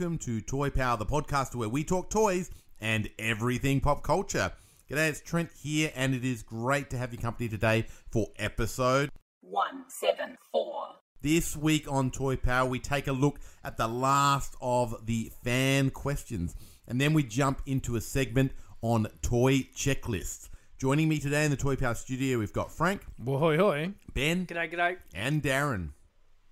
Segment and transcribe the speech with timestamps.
[0.00, 2.50] Welcome to Toy Power, the podcast where we talk toys
[2.80, 4.50] and everything pop culture.
[4.90, 9.10] G'day, it's Trent here, and it is great to have your company today for episode.
[9.42, 10.86] one seven four.
[11.20, 15.90] This week on Toy Power, we take a look at the last of the fan
[15.90, 16.54] questions,
[16.88, 20.48] and then we jump into a segment on toy checklists.
[20.78, 23.92] Joining me today in the Toy Power studio, we've got Frank, Well, hoi hoi.
[24.14, 24.96] Ben, G'day, g'day.
[25.14, 25.90] and Darren.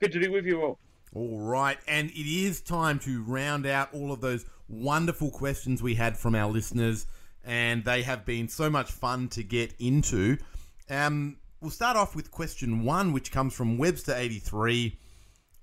[0.02, 0.78] Good to be with you all.
[1.14, 5.94] All right, and it is time to round out all of those wonderful questions we
[5.94, 7.06] had from our listeners,
[7.44, 10.36] and they have been so much fun to get into.
[10.90, 14.96] Um, we'll start off with question one, which comes from Webster83.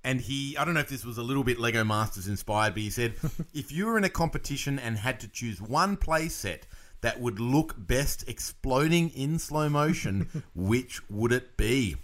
[0.04, 2.82] And he, I don't know if this was a little bit Lego Masters inspired, but
[2.82, 3.14] he said,
[3.54, 6.66] if you were in a competition and had to choose one play set
[7.00, 11.96] that would look best exploding in slow motion, which would it be?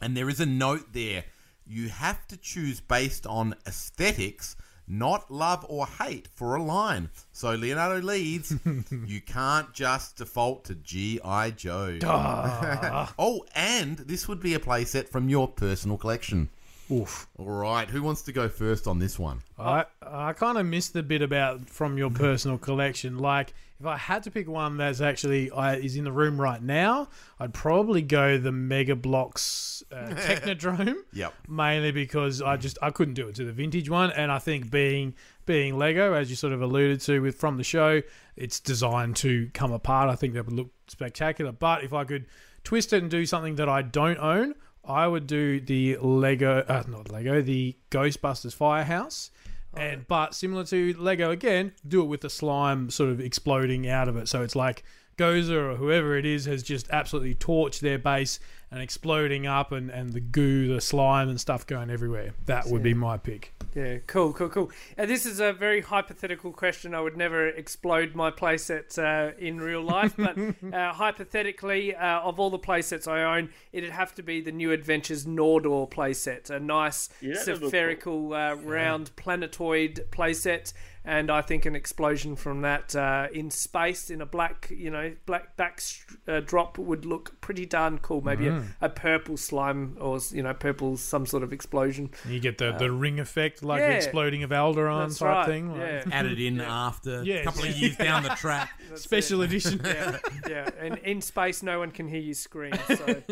[0.00, 1.24] And there is a note there.
[1.66, 7.10] You have to choose based on aesthetics, not love or hate for a line.
[7.32, 8.54] So Leonardo leads.
[9.06, 11.50] you can't just default to G.I.
[11.52, 11.98] Joe.
[13.18, 16.50] oh, and this would be a playset from your personal collection.
[16.90, 17.28] Oof.
[17.38, 19.40] All right, who wants to go first on this one?
[19.58, 23.18] I I kind of missed the bit about from your personal collection.
[23.18, 26.62] Like, if I had to pick one that's actually I, is in the room right
[26.62, 27.08] now,
[27.40, 30.96] I'd probably go the Mega Bloks uh, Technodrome.
[31.12, 31.34] Yep.
[31.48, 34.70] Mainly because I just I couldn't do it to the vintage one, and I think
[34.70, 35.14] being
[35.46, 38.02] being Lego, as you sort of alluded to with from the show,
[38.36, 40.10] it's designed to come apart.
[40.10, 41.52] I think that would look spectacular.
[41.52, 42.26] But if I could
[42.62, 44.54] twist it and do something that I don't own,
[44.86, 49.30] I would do the Lego, uh, not Lego, the Ghostbusters Firehouse.
[49.76, 54.08] And but similar to Lego again, do it with the slime sort of exploding out
[54.08, 54.28] of it.
[54.28, 54.84] So it's like
[55.16, 58.38] Gozer or whoever it is has just absolutely torched their base
[58.74, 62.34] and exploding up, and, and the goo, the slime, and stuff going everywhere.
[62.46, 63.54] That would be my pick.
[63.72, 64.70] Yeah, cool, cool, cool.
[64.98, 66.92] Uh, this is a very hypothetical question.
[66.92, 70.36] I would never explode my playset uh, in real life, but
[70.72, 74.72] uh, hypothetically, uh, of all the playsets I own, it'd have to be the New
[74.72, 76.50] Adventures Nordor playset.
[76.50, 80.72] A nice Yeah, that'd spherical, uh, round planetoid playset.
[81.06, 85.14] And I think an explosion from that uh, in space in a black, you know,
[85.26, 85.82] black back
[86.26, 88.22] uh, drop would look pretty darn cool.
[88.22, 88.68] Maybe Mm.
[88.80, 92.10] a, a purple slime or you know, purple some sort of explosion.
[92.26, 93.88] You get the, the ring effect, like yeah.
[93.90, 95.46] the exploding of Alderaan type right.
[95.46, 95.72] thing.
[95.72, 96.04] like- Yeah.
[96.10, 97.42] Added in after Yes.
[97.42, 98.70] a couple of years down the track.
[98.88, 99.46] That's Special it.
[99.46, 99.82] edition.
[99.84, 100.70] yeah, yeah.
[100.80, 102.72] And in space, no one can hear you scream.
[102.88, 103.22] So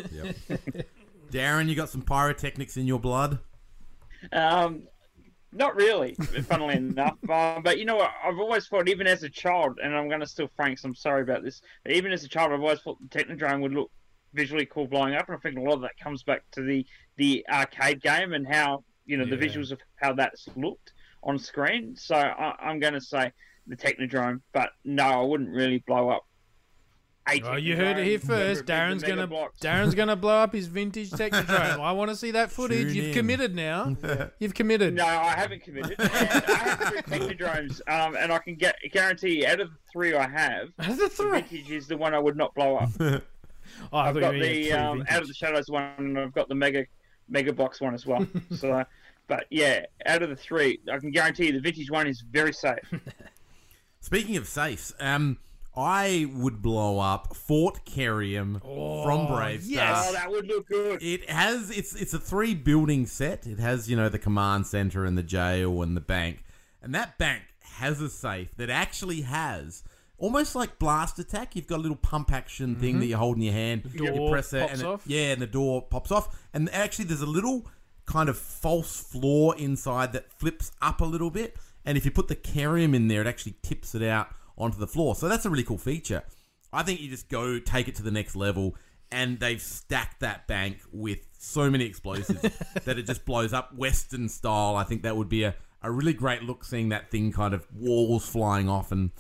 [1.31, 3.39] Darren, you got some pyrotechnics in your blood?
[4.31, 4.83] Um,
[5.53, 7.19] not really, funnily enough.
[7.33, 8.11] Um, but you know what?
[8.23, 10.85] I've always thought, even as a child, and I'm going to steal Frank's.
[10.85, 13.73] I'm sorry about this, but even as a child, I've always thought the Technodrome would
[13.73, 13.91] look
[14.35, 16.85] visually cool blowing up, and I think a lot of that comes back to the
[17.17, 20.93] the arcade game and how you know the visuals of how that's looked
[21.23, 21.97] on screen.
[21.97, 23.33] So I, I'm going to say
[23.67, 26.25] the Technodrome, but no, I wouldn't really blow up.
[27.29, 28.29] A Oh, you heard it here first.
[28.29, 31.79] whether it be Darren's gonna Mega Darren's gonna blow up his vintage Technodrome.
[31.81, 32.89] I want to see that footage.
[32.89, 33.13] Tune You've in.
[33.15, 33.97] committed now.
[34.41, 34.95] You've committed.
[34.95, 35.95] No, I haven't committed.
[35.99, 40.15] And I have three Technodromes, um, and I can get guarantee out of the three
[40.15, 41.41] I have, Out of the the three.
[41.43, 42.91] vintage is the one I would not blow up.
[43.01, 43.21] Oh,
[43.93, 46.85] I I've got the um, out of the shadows one, and I've got the mega
[47.29, 48.27] mega box one as well.
[48.51, 48.85] so,
[49.29, 52.53] but yeah, out of the three, I can guarantee you the vintage one is very
[52.53, 52.79] safe.
[54.01, 55.39] Speaking of safes, um,
[55.75, 60.07] I would blow up Fort Kerium from oh, Brave yes.
[60.09, 61.03] oh, that would look good.
[61.03, 63.47] It has it's it's a three building set.
[63.47, 66.45] It has you know the command center and the jail and the bank,
[66.83, 69.83] and that bank has a safe that actually has.
[70.19, 73.01] Almost like blast attack, you've got a little pump action thing mm-hmm.
[73.01, 73.91] that you hold in your hand.
[73.93, 75.03] you Door press it, pops and it- off.
[75.05, 76.39] yeah, and the door pops off.
[76.53, 77.67] And actually, there's a little
[78.05, 81.57] kind of false floor inside that flips up a little bit.
[81.85, 84.87] And if you put the Kerium in there, it actually tips it out onto the
[84.87, 85.15] floor.
[85.15, 86.23] So that's a really cool feature.
[86.73, 88.77] I think you just go take it to the next level,
[89.11, 92.41] and they've stacked that bank with so many explosives
[92.85, 94.77] that it just blows up Western style.
[94.77, 97.67] I think that would be a, a really great look seeing that thing kind of
[97.75, 99.11] walls flying off and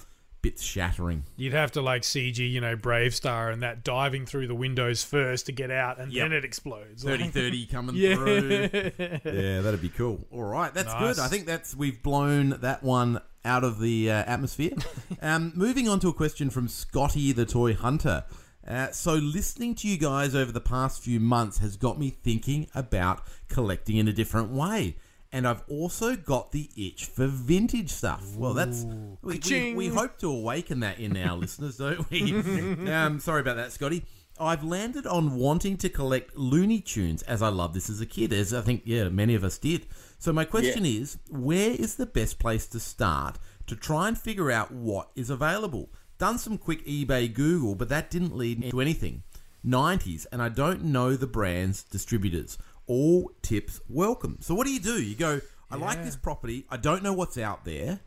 [0.41, 1.23] bits shattering.
[1.37, 5.47] You'd have to like CG, you know, BraveStarr and that diving through the windows first
[5.47, 6.25] to get out, and Yep.
[6.25, 7.05] then it explodes.
[7.05, 8.15] 30 30 coming yeah.
[8.17, 8.69] through.
[9.25, 10.27] Yeah, that'd be cool.
[10.33, 11.17] All right, that's Nice.
[11.17, 11.23] good.
[11.23, 14.73] I think that's we've blown that one out of the uh, atmosphere.
[15.23, 18.25] um, moving on to a question from Scotty the Toy Hunter.
[18.67, 22.69] Uh, so, listening to you guys over the past few months has got me thinking
[22.75, 24.97] about collecting in a different way.
[25.33, 28.37] And I've also got the itch for vintage stuff.
[28.37, 28.85] Well, that's
[29.23, 32.35] we, we, we hope to awaken that in our listeners, don't we?
[32.93, 34.05] um, sorry about that, Scotty.
[34.41, 38.33] I've landed on wanting to collect Looney Tunes as I loved this as a kid,
[38.33, 39.87] as I think yeah many of us did.
[40.19, 44.51] So my question is, where is the best place to start to try and figure
[44.51, 45.91] out what is available?
[46.19, 49.23] Done some quick eBay Google, but that didn't lead me to anything.
[49.65, 52.59] 90s, and I don't know the brand's distributors.
[52.87, 54.39] All tips welcome.
[54.41, 55.03] So what do you do?
[55.03, 55.41] You go,
[55.71, 56.67] I like this property.
[56.71, 58.01] I don't know what's out there.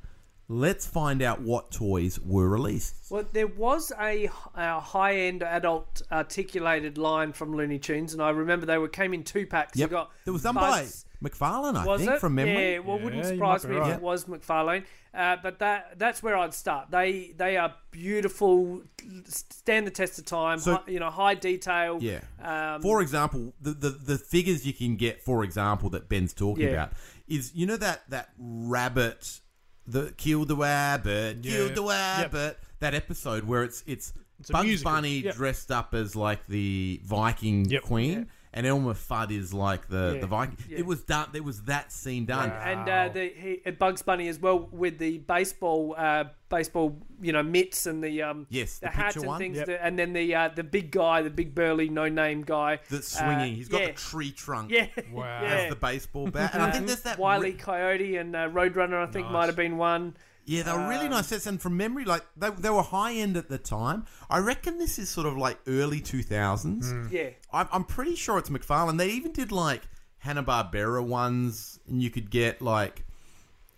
[0.47, 2.95] Let's find out what toys were released.
[3.09, 8.67] Well, there was a, a high-end adult articulated line from Looney Tunes, and I remember
[8.67, 9.75] they were came in two packs.
[9.75, 9.89] Yep.
[9.89, 12.19] You got It was done Buzz- by McFarlane, I was think, it?
[12.19, 12.73] from memory.
[12.73, 14.83] Yeah, well, wouldn't surprise me be if it was McFarlane.
[15.15, 16.91] Uh, but that that's where I'd start.
[16.91, 18.83] They they are beautiful,
[19.25, 20.59] stand the test of time.
[20.59, 21.97] So- hi, you know, high detail.
[22.01, 22.19] Yeah.
[22.39, 26.65] Um, for example, the, the the figures you can get, for example, that Ben's talking
[26.65, 26.71] Yeah.
[26.73, 26.91] about
[27.27, 29.39] is you know that that rabbit,
[29.87, 32.59] the killed the rabbit, killed the rabbit.
[32.79, 34.13] That episode where it's it's,
[34.49, 34.91] a Bugs musical.
[34.91, 35.35] Bunny Yep.
[35.35, 37.81] dressed up as like the Viking Yep.
[37.83, 38.27] queen.
[38.55, 40.21] And Elmer Fudd is like the, Yeah.
[40.21, 40.57] the Viking.
[40.69, 40.77] Yeah.
[40.79, 41.27] It was done.
[41.33, 42.51] There was that scene done.
[42.51, 47.33] and uh, the he, uh, Bugs Bunny as well with the baseball, uh, baseball, you
[47.33, 49.39] know, mitts and the um, Yes, the, the hat picture and one.
[49.39, 49.67] things, Yep.
[49.67, 53.07] that- and then the uh, the big guy, the big burly no name guy That's
[53.19, 53.53] swinging.
[53.53, 53.87] Uh, He's got yeah.
[53.87, 55.41] the tree trunk Yeah, Wow.
[55.41, 55.47] yeah.
[55.49, 56.51] as the baseball bat.
[56.53, 59.05] And I think there's that Wiley re- Coyote and uh, Roadrunner.
[59.05, 59.33] I think Nice.
[59.33, 60.15] might have been one.
[60.45, 63.35] Yeah, they were really nice sets, and from memory, like they, they were high end
[63.35, 64.05] at the time.
[64.29, 66.93] I reckon this is sort of like early two thousands.
[67.11, 68.97] Yeah, I'm, I'm pretty sure it's McFarlane.
[68.97, 69.81] They even did like
[70.19, 73.03] Hanna Barbera ones, and you could get like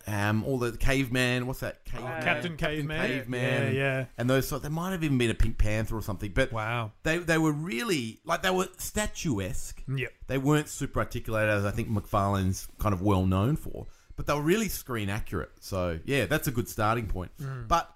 [0.06, 1.46] um all the caveman.
[1.46, 1.84] What's that?
[1.84, 3.06] Cave, Uh, Captain Caveman.
[3.06, 3.74] Caveman.
[3.74, 4.04] Yeah, yeah.
[4.16, 4.62] And those sort.
[4.62, 6.32] There might have even been a Pink Panther or something.
[6.34, 6.92] But Wow.
[7.02, 9.82] they they were really like they were statuesque.
[9.88, 10.12] Yep.
[10.26, 13.86] They weren't super articulated, as I think McFarlane's kind of well known for,
[14.18, 15.52] but they were really screen accurate.
[15.60, 17.30] So yeah, that's a good starting point.
[17.40, 17.68] Mm.
[17.68, 17.88] But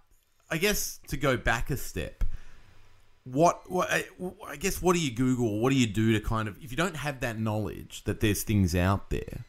[0.50, 2.22] I guess to go back a step,
[3.24, 5.58] what, what eh, I, I guess what do you Google?
[5.58, 8.44] What do you do to kind of if you don't have that knowledge that there's
[8.44, 9.44] things out there?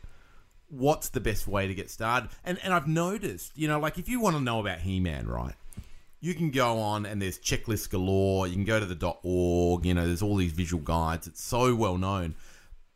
[0.67, 2.31] What's the best way to get started?
[2.43, 5.53] And and I've noticed, you know, like if you want to know about He-Man, right?
[6.23, 8.47] you can go on and there's checklists galore.
[8.47, 9.85] You can go to the .org.
[9.85, 11.27] You know, there's all these visual guides.
[11.27, 12.35] It's so well known.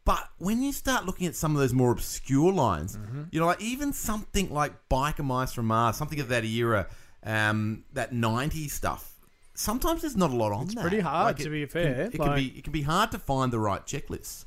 [0.07, 3.23] But when you start looking at some of those more obscure lines, Mm-hmm.
[3.31, 6.87] you know, like even something like Biker Mice from Mars, something of that era,
[7.23, 9.13] um, that '90s stuff.
[9.53, 10.71] Sometimes there's not a lot on that.
[10.73, 13.19] it's pretty hard, to be fair, It, can like- be it can be hard to
[13.19, 14.45] find the right checklists.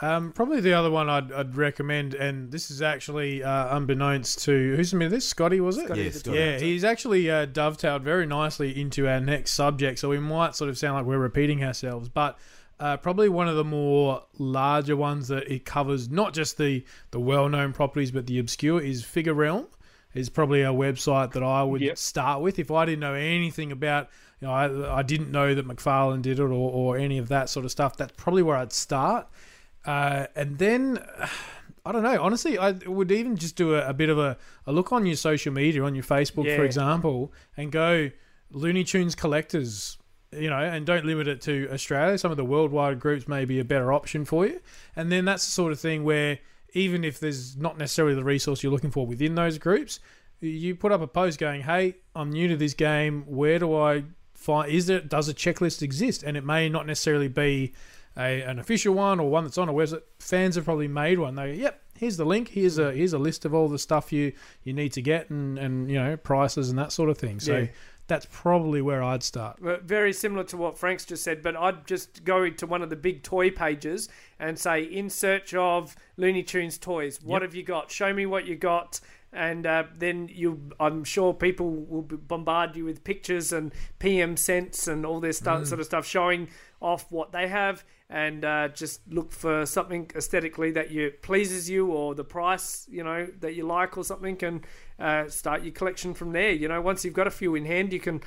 [0.00, 4.76] Um, probably the other one I'd, I'd recommend, and this is actually uh, unbeknownst to
[4.76, 5.26] who's submitted this?
[5.26, 5.86] Scotty, was it?
[5.86, 6.38] Scotty Yeah, Scotty.
[6.38, 10.68] Yeah, he's actually uh, dovetailed very nicely into our next subject, so we might sort
[10.68, 12.38] of sound like we're repeating ourselves, but
[12.78, 17.20] uh, probably one of the more larger ones that it covers not just the the
[17.20, 19.66] well known properties but the obscure is Figure Realm.
[20.14, 21.98] Is probably a website that I would Yep.
[21.98, 24.08] start with if I didn't know anything about.
[24.40, 27.50] You know, I, I didn't know that McFarlane did it or, or any of that
[27.50, 27.98] sort of stuff.
[27.98, 29.26] That's probably where I'd start.
[29.84, 30.98] Uh, and then
[31.84, 32.20] I don't know.
[32.22, 35.16] Honestly, I would even just do a, a bit of a, a look on your
[35.16, 38.10] social media, on your Facebook, for example, and go
[38.50, 39.98] Looney Tunes collectors.
[40.36, 42.18] You know, and don't limit it to Australia.
[42.18, 44.60] Some of the worldwide groups may be a better option for you.
[44.94, 46.38] And then that's the sort of thing where
[46.72, 50.00] even if there's not necessarily the resource you're looking for within those groups,
[50.40, 53.24] you put up a post going, "Hey, I'm new to this game.
[53.26, 54.70] Where do I find?
[54.70, 57.72] Is there does a checklist exist?" And it may not necessarily be
[58.16, 60.02] a, an official one or one that's on a website.
[60.18, 61.34] Fans have probably made one.
[61.34, 62.48] They, go, yep, here's the link.
[62.48, 62.96] Here's a mm.
[62.96, 64.32] here's a list of all the stuff you
[64.64, 67.40] you need to get and and you know prices and that sort of thing.
[67.40, 67.66] So Yeah.
[68.06, 69.58] That's probably where I'd start.
[69.60, 72.96] Very similar to what Frank's just said, but I'd just go to one of the
[72.96, 74.08] big toy pages
[74.38, 77.48] and say, in search of Looney Tunes toys, what Yep.
[77.50, 77.90] have you got?
[77.90, 79.00] Show me what you got.
[79.32, 84.86] And uh, then you, I'm sure people will bombard you with pictures and PM sense
[84.86, 86.48] and all this stuff, sort of stuff, showing
[86.80, 87.84] off what they have.
[88.08, 93.02] And uh, just look for something aesthetically that you pleases you, or the price, you
[93.02, 94.64] know, that you like, or something, and
[95.00, 96.52] uh, start your collection from there.
[96.52, 98.20] You know, once you've got a few in hand, you can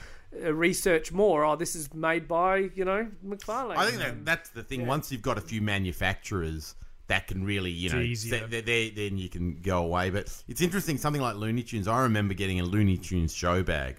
[0.43, 1.45] uh, research more.
[1.45, 3.77] Oh, this is made by you know McFarlane.
[3.77, 4.81] I think that that's the thing.
[4.81, 4.87] Yeah.
[4.87, 6.75] Once you've got a few manufacturers
[7.07, 8.47] that can really, you know, It's easier.
[8.47, 10.09] th- th- then you can go away.
[10.09, 10.97] But it's interesting.
[10.97, 11.87] Something like Looney Tunes.
[11.87, 13.95] I remember getting a Looney Tunes show bag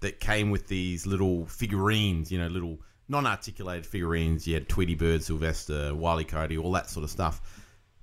[0.00, 4.46] that came with these little figurines, you know, little non-articulated figurines.
[4.46, 7.40] You had Tweety Bird, Sylvester, Wiley Cody, all that sort of stuff.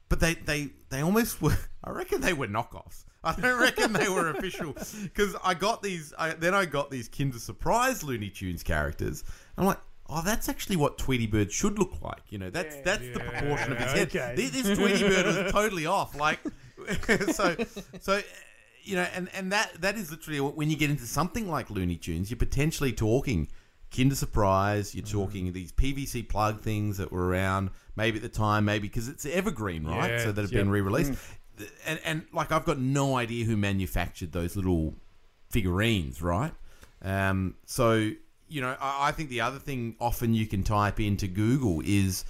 [0.09, 1.57] But they, they, they almost were.
[1.83, 3.05] I reckon they were knockoffs.
[3.23, 6.13] I don't reckon they were official because I got these.
[6.17, 9.23] I, then I got these Kinder Surprise Looney Tunes characters.
[9.57, 9.79] I'm like,
[10.09, 12.23] oh, that's actually what Tweety Bird should look like.
[12.29, 14.07] You know, that's that's the proportion of his head.
[14.07, 14.33] okay.
[14.35, 16.15] This, this Tweety Bird was totally off.
[16.15, 16.39] Like,
[17.31, 17.55] so,
[17.99, 18.21] so.
[18.83, 21.97] You know, and, and that that is literally when you get into something like Looney
[21.97, 23.47] Tunes, you're potentially talking
[23.95, 24.95] Kinder Surprise.
[24.95, 29.07] You're talking these PVC plug things that were around maybe at the time, maybe because
[29.07, 30.11] it's evergreen, right?
[30.11, 30.61] Yeah, so that have yep.
[30.61, 31.13] been re-released.
[31.85, 34.95] And and like I've got no idea who manufactured those little
[35.49, 36.53] figurines, right?
[37.03, 38.11] Um, so
[38.47, 42.25] you know, I, I think the other thing often you can type into Google is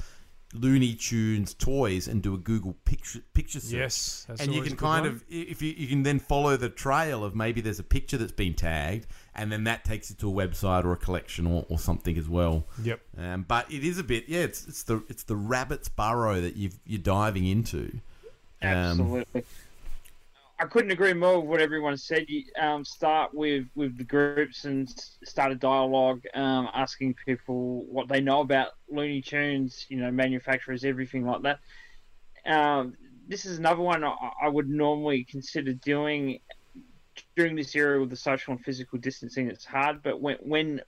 [0.54, 3.74] Looney Tunes toys and do a Google picture picture search.
[3.74, 5.16] Yes, that's and you can kind one.
[5.16, 8.32] of if you you can then follow the trail of maybe there's a picture that's
[8.32, 11.80] been tagged, and then that takes you to a website or a collection or, or
[11.80, 12.68] something as well.
[12.84, 13.00] Yep.
[13.18, 14.42] Um, but it is a bit, yeah.
[14.42, 18.00] It's it's the it's the rabbit's burrow that you've you're diving into.
[18.62, 19.44] Um, Absolutely.
[20.62, 22.26] I couldn't agree more with what everyone said.
[22.28, 24.88] You um, start with, with the groups and
[25.24, 30.84] start a dialogue, um, asking people what they know about Looney Tunes, you know, manufacturers,
[30.84, 31.60] everything like that.
[32.46, 32.94] Um,
[33.28, 34.14] this is another one I,
[34.44, 36.42] I would normally consider doing
[37.36, 39.48] during this era with the social and physical distancing.
[39.48, 40.82] It's hard, but when when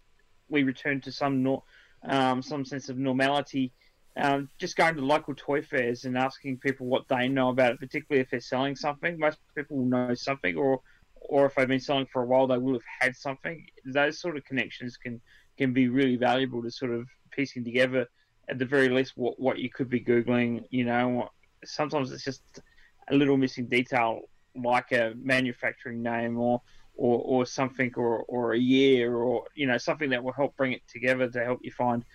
[0.49, 1.63] we return to some nor-
[2.03, 3.73] um, some sense of normality,
[4.15, 7.79] um, just going to local toy fairs and asking people what they know about it,
[7.79, 9.17] particularly if they're selling something.
[9.17, 10.81] Most people will know something, or
[11.15, 13.65] or if they've been selling for a while, they will have had something.
[13.85, 15.19] Those sort of connections can
[15.57, 18.07] can be really valuable to sort of piecing together,
[18.49, 20.63] at the very least, what what you could be googling.
[20.69, 21.29] You know,
[21.65, 22.43] sometimes it's just
[23.09, 24.21] a little missing detail,
[24.55, 26.61] like a manufacturing name or.
[26.95, 30.73] Or, or something or, or a year or you know something that will help bring
[30.73, 32.05] it together to help you find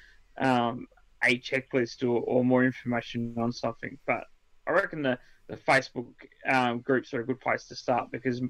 [0.40, 0.86] um,
[1.24, 3.98] a checklist or, or more information on something.
[4.06, 4.24] But
[4.66, 6.06] I reckon the, the Facebook
[6.48, 8.40] um, groups are a good place to start because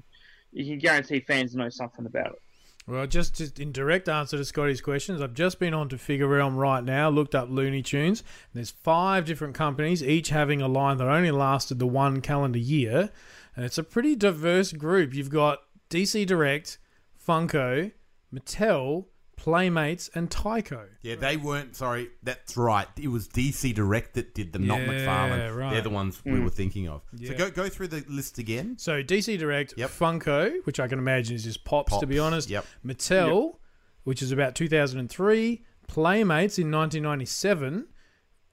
[0.51, 2.41] you can guarantee fans know something about it.
[2.87, 6.27] Well, just, just in direct answer to Scotty's questions, I've just been on to Figure
[6.27, 8.23] Realm right now, looked up Looney Tunes.
[8.53, 13.11] There's five different companies, each having a line that only lasted the one calendar year.
[13.55, 15.13] And it's a pretty diverse group.
[15.13, 15.59] You've got
[15.91, 16.79] DC Direct,
[17.23, 17.91] Funko,
[18.33, 19.05] Mattel,
[19.39, 20.85] Playmates, and Tyco.
[21.01, 21.73] Yeah, they weren't.
[21.73, 22.87] Sorry, that's right.
[23.01, 25.55] It was DC Direct that did them, not Yeah, McFarlane.
[25.55, 25.71] right.
[25.71, 26.43] They're the ones we mm.
[26.43, 27.03] were thinking of.
[27.15, 27.29] Yeah.
[27.29, 28.75] So go go through the list again.
[28.77, 29.89] So DC Direct, Yep.
[29.91, 32.49] Funko, which I can imagine is just pops, to be Pops, honest.
[32.49, 32.65] yep.
[32.85, 33.55] Mattel,
[34.03, 35.63] which is about 2003.
[35.87, 37.87] Playmates in 1997.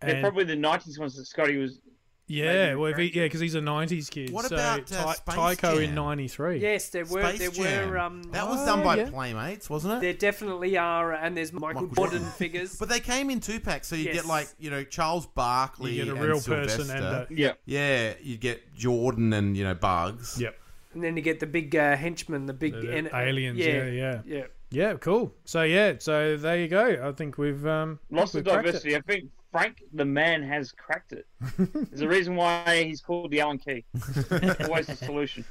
[0.00, 1.81] They're and- probably the 90s ones that Scotty was.
[2.28, 4.30] Yeah, well, if he, yeah, because he's a '90s kid.
[4.30, 5.95] What so about, uh, Ty- Space Tyco in Jam?
[5.95, 6.59] '93?
[6.59, 7.90] Yes, there were Space there Jam.
[7.90, 9.11] were um that was Oh, done by yeah.
[9.11, 10.00] Playmates, wasn't it?
[10.00, 12.33] there definitely are and there's Michael, Michael Jordan Jordan.
[12.37, 12.76] figures.
[12.80, 14.14] But they came in two packs, so you Yes.
[14.16, 16.92] get like you know Charles Barkley, You get a and real person Sylvester.
[16.97, 17.52] and a Yeah.
[17.64, 20.40] yeah, you get Jordan and you know Bugs.
[20.40, 20.59] yep,
[20.95, 23.56] and then you get the big uh, henchman, the big the- the en- aliens.
[23.59, 24.42] Yeah, yeah, yeah.
[24.71, 24.95] yeah.
[24.95, 25.33] Cool.
[25.45, 27.09] So yeah, so there you go.
[27.09, 28.73] I think we've um Lots we've of cracked it.
[28.73, 28.97] diversity.
[28.97, 31.25] I think Frank the man has cracked it.
[31.58, 33.86] There's a reason why he's called the Allen Key.
[34.60, 35.46] Always the solution.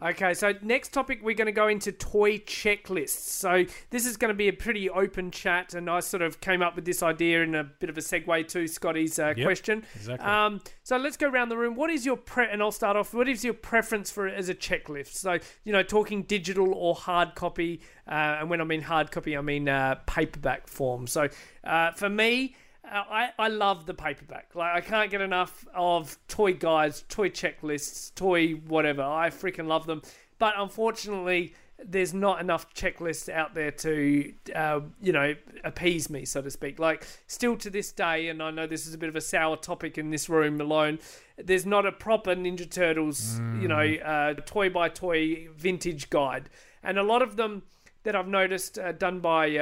[0.00, 3.08] Okay, so next topic we're going to go into toy checklists.
[3.18, 6.62] So this is going to be a pretty open chat, and I sort of came
[6.62, 9.84] up with this idea in a bit of a segue to Scotty's uh, Yep, question.
[9.96, 10.24] exactly.
[10.24, 11.74] Um, so let's go around the room.
[11.74, 12.46] What is your pre?
[12.48, 13.12] And I'll start off.
[13.12, 15.14] What is your preference for it as a checklist?
[15.14, 19.36] So you know, talking digital or hard copy, uh, and when I mean hard copy,
[19.36, 21.06] I mean uh, paperback form.
[21.08, 21.28] So
[21.64, 22.54] uh, for me.
[22.90, 24.54] Uh, I, I love the paperback.
[24.54, 29.02] Like I can't get enough of toy guides, toy checklists, toy whatever.
[29.02, 30.02] I freaking love them.
[30.38, 31.54] But unfortunately,
[31.84, 36.78] there's not enough checklists out there to, uh, you know, appease me, so to speak.
[36.78, 39.56] Like still to this day, and I know this is a bit of a sour
[39.56, 40.98] topic in this room alone.
[41.36, 46.50] There's not a proper Ninja Turtles, you know, uh, toy by toy vintage guide,
[46.82, 47.62] and a lot of them
[48.02, 49.56] that I've noticed uh, done by.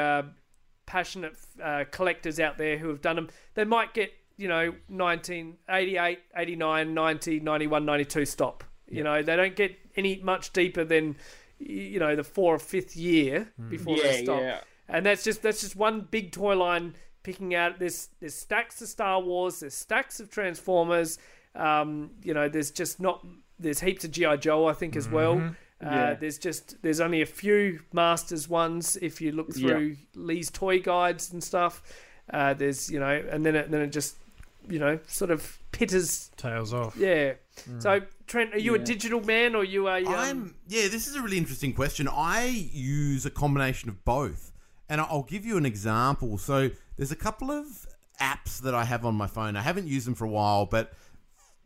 [0.86, 6.18] Passionate uh, collectors out there who have done them, they might get, you know, 1988,
[6.36, 8.64] 89, 90, 91, 92 stop.
[8.88, 11.16] You know, they don't get any much deeper than,
[11.58, 14.40] you know, the four or fifth year before Yeah, they stop.
[14.40, 14.60] yeah.
[14.88, 17.80] And that's just that's just one big toy line picking out.
[17.80, 19.58] There's there's stacks of Star Wars.
[19.60, 21.18] There's stacks of Transformers.
[21.56, 23.26] Um, you know, there's just not.
[23.58, 25.52] There's heaps of GI Joe, I think, as well.
[25.84, 26.14] Uh, Yeah.
[26.14, 29.68] There's just there's only a few Masters ones if you look Yeah.
[29.68, 31.82] through Lee's toy guides and stuff.
[32.32, 34.16] Uh, there's you know, and then it then it just
[34.68, 36.30] you know sort of pitters.
[36.36, 36.96] Tails off.
[36.96, 37.34] Yeah.
[37.78, 39.98] So Trent, are you a digital man or you are?
[39.98, 40.88] Um, I'm yeah.
[40.88, 42.08] This is a really interesting question.
[42.10, 44.52] I use a combination of both,
[44.88, 46.38] and I'll give you an example.
[46.38, 47.66] So there's a couple of
[48.20, 49.56] apps that I have on my phone.
[49.56, 50.92] I haven't used them for a while, but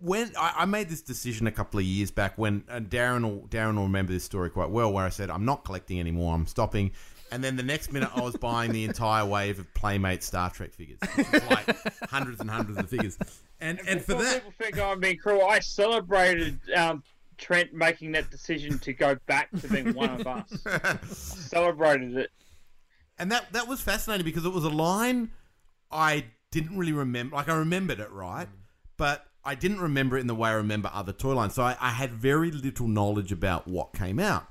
[0.00, 3.46] when I, I made this decision a couple of years back, when and Darren will
[3.48, 6.34] Darren will remember this story quite well, where I said I'm not collecting anymore.
[6.34, 6.92] I'm stopping.
[7.32, 10.72] And then the next minute, I was buying the entire wave of Playmate Star Trek
[10.72, 10.98] figures,
[11.48, 11.76] like
[12.10, 13.18] hundreds and hundreds of figures.
[13.60, 17.04] And and for that, people think I'm being cruel, I celebrated um,
[17.36, 21.06] Trent making that decision to go back to being one of us.
[21.48, 22.30] celebrated it.
[23.18, 25.30] And that that was fascinating because it was a line
[25.90, 27.36] I didn't really remember.
[27.36, 28.48] Like I remembered it right,
[28.96, 31.54] but I didn't remember it in the way I remember other toy lines.
[31.54, 34.46] So I, I had very little knowledge about what came out.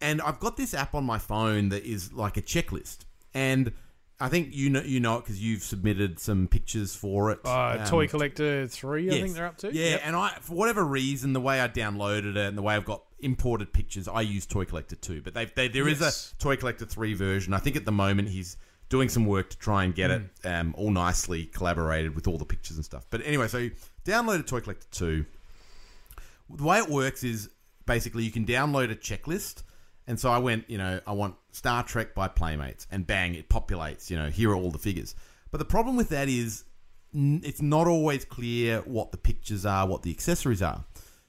[0.00, 2.98] And I've got this app on my phone that is like a checklist,
[3.32, 3.72] and
[4.20, 7.40] I think you know you know it because you've submitted some pictures for it.
[7.46, 9.74] Uh, Um, Toy Collector 3, I think they're up to.
[9.74, 10.00] Yeah, Yep.
[10.04, 13.04] and I, for whatever reason, the way I downloaded it and the way I've got
[13.20, 15.22] imported pictures, I use Toy Collector 2.
[15.22, 16.34] But they, they, there is Yes.
[16.34, 17.54] a Toy Collector 3 version.
[17.54, 18.58] I think at the moment he's
[18.90, 22.44] doing some work to try and get it um, all nicely collaborated with all the
[22.44, 23.06] pictures and stuff.
[23.10, 23.68] But anyway, so
[24.06, 25.26] downloaded Toy Collector 2.
[26.50, 27.50] The way it works is
[27.84, 29.62] basically you can download a checklist.
[30.06, 33.48] And so I went, you know, I want Star Trek by Playmates, and bang, it
[33.48, 35.16] populates, you know, here are all the figures.
[35.50, 36.64] But the problem with that is
[37.12, 40.84] it's not always clear what the pictures are, what the accessories are.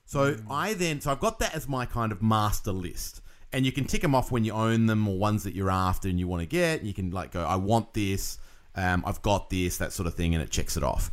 [0.05, 3.22] So I then, so I've got that as my kind of master list.
[3.51, 6.10] And you can tick them off when you own them or ones that you're after
[6.10, 6.84] and you want to get.
[6.84, 8.38] You can like go, I want this,
[8.75, 11.10] um, I've got this, that sort of thing, and it checks it off.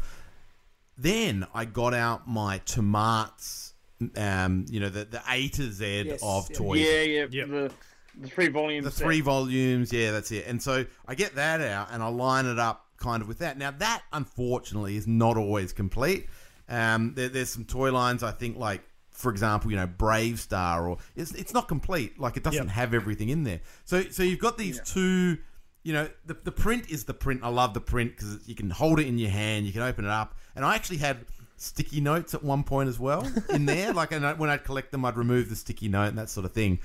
[0.97, 3.75] Then I got out my Tomart's,
[4.17, 6.57] um, you know, the, the A to Z Yes, of yeah.
[6.57, 6.81] toys.
[6.81, 7.27] Yeah, yeah.
[7.31, 7.49] Yep.
[7.49, 7.73] The,
[8.21, 8.85] the three volumes.
[8.85, 9.05] The set.
[9.05, 10.47] three volumes, yeah, that's it.
[10.47, 13.59] And so I get that out and I line it up kind of with that.
[13.59, 16.29] Now that unfortunately is not always complete.
[16.69, 20.99] Um, there, there's some toy lines I think like, for example, you know, BraveStarr, or
[21.15, 22.19] it's it's not complete.
[22.19, 22.73] Like it doesn't Yep.
[22.75, 23.61] have everything in there.
[23.85, 25.39] So so you've got these two.
[25.85, 27.43] You know, the, the print is the print.
[27.45, 30.05] I love the print because you can hold it in your hand, you can open
[30.05, 31.25] it up, and I actually had
[31.57, 33.93] sticky notes at one point as well in there.
[33.93, 36.45] like, and I, when I'd collect them, I'd remove the sticky note and that sort
[36.45, 36.80] of thing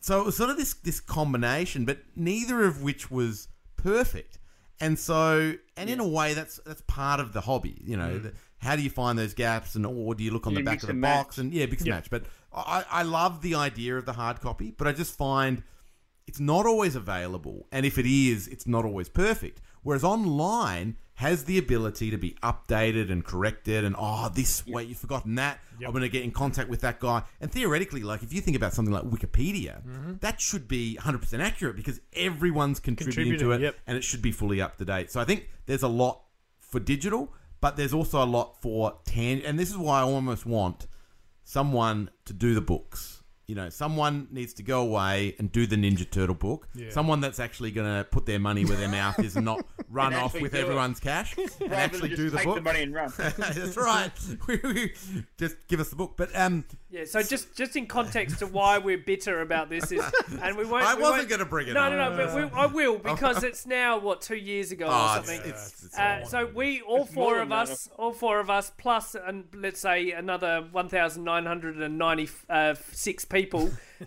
[0.00, 4.38] so it was sort of this this combination, but neither of which was perfect.
[4.80, 7.76] And so, and in a way, that's that's part of the hobby.
[7.84, 8.22] You know, mm.
[8.22, 10.64] the, how do you find those gaps, and or do you look on You the
[10.64, 11.44] back of the box match.
[11.44, 11.94] and yeah, and Yeah.
[11.94, 12.10] match.
[12.10, 15.62] But I I love the idea of the hard copy, but I just find
[16.26, 19.60] it's not always available, and if it is, it's not always perfect.
[19.82, 24.98] Whereas online has the ability to be updated and corrected, and oh, this wait, you've
[24.98, 25.60] forgotten that.
[25.84, 27.22] I'm going to get in contact with that guy.
[27.40, 30.14] And theoretically, like if you think about something like Wikipedia, mm-hmm.
[30.20, 33.76] that should be 100% accurate because everyone's contributing to it, yep.
[33.86, 35.10] and it should be fully up to date.
[35.10, 36.22] So I think there's a lot
[36.58, 39.42] for digital, but there's also a lot for tan.
[39.42, 40.86] And this is why I almost want
[41.44, 43.19] someone to do the books.
[43.50, 46.68] You know, someone needs to go away and do the Ninja Turtle book.
[46.72, 46.90] Yeah.
[46.90, 50.12] Someone that's actually going to put their money where their mouth is and not run
[50.12, 50.60] And off with do it.
[50.62, 52.54] everyone's cash and Rather actually than do just the take book.
[52.54, 53.12] the money and run.
[53.18, 54.12] that's right.
[55.36, 56.14] just give us the book.
[56.16, 60.04] But um, Yeah, so just just in context to why we're bitter about this is,
[60.42, 60.84] and we won't.
[60.84, 61.92] I we wasn't going to bring it No, up.
[61.92, 65.16] no, no, but we, I will because it's now what two years ago or Oh,
[65.18, 65.50] it's, something.
[65.50, 67.68] it's, it's Uh, so we, all It's four of that.
[67.68, 71.98] us, all four of us, plus and let's say another one thousand nine hundred and
[71.98, 73.39] ninety-six people,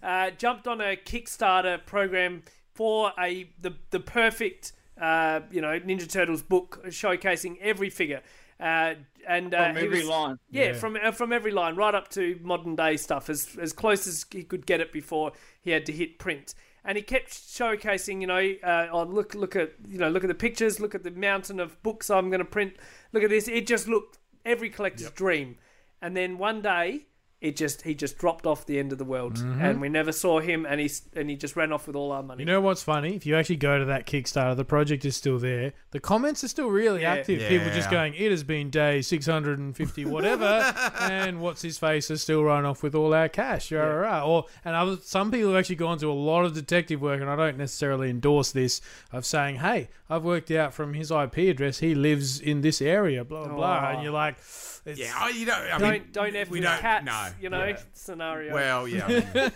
[0.01, 2.43] uh, jumped on a Kickstarter program
[2.73, 8.21] for a the the perfect, uh, you know, Ninja Turtles book showcasing every figure.
[8.59, 8.93] Uh,
[9.27, 10.39] and uh, From he every was- line.
[10.49, 10.73] yeah, Yeah.
[10.73, 14.25] from uh, from every line, right up to modern day stuff, as as close as
[14.31, 16.53] he could get it before he had to hit print.
[16.85, 20.27] And he kept showcasing, you know, uh, oh look, look at, you know, look at
[20.27, 22.73] the pictures, look at the mountain of books I'm going to print.
[23.13, 23.47] Look at this.
[23.47, 25.55] It just looked every collector's dream.
[26.01, 27.05] And then one day,
[27.43, 29.61] it just he just dropped off the end of the world, mm-hmm.
[29.61, 30.65] and we never saw him.
[30.65, 32.39] And he and he just ran off with all our money.
[32.41, 33.15] You know what's funny?
[33.15, 35.73] If you actually go to that Kickstarter, the project is still there.
[35.91, 37.13] The comments are still really Yeah.
[37.15, 37.47] active.
[37.49, 40.45] People just going, "It has been day 650 whatever,"
[41.01, 43.71] and what's his face has still run off with all our cash.
[43.71, 44.25] Rah, rah, rah.
[44.25, 47.29] Or and other, some people have actually gone to a lot of detective work, and
[47.29, 48.79] I don't necessarily endorse this
[49.11, 53.25] of saying, "Hey, I've worked out from his IP address he lives in this area."
[53.25, 53.93] Blah blah blah, Oh.
[53.93, 54.37] and you're like,
[54.85, 55.55] it's, yeah, oh, you don't.
[55.57, 57.05] I don't mean, don't f we with don't- cats.
[57.05, 57.79] no, you know yeah.
[57.93, 58.53] scenario.
[58.53, 59.05] Well, yeah.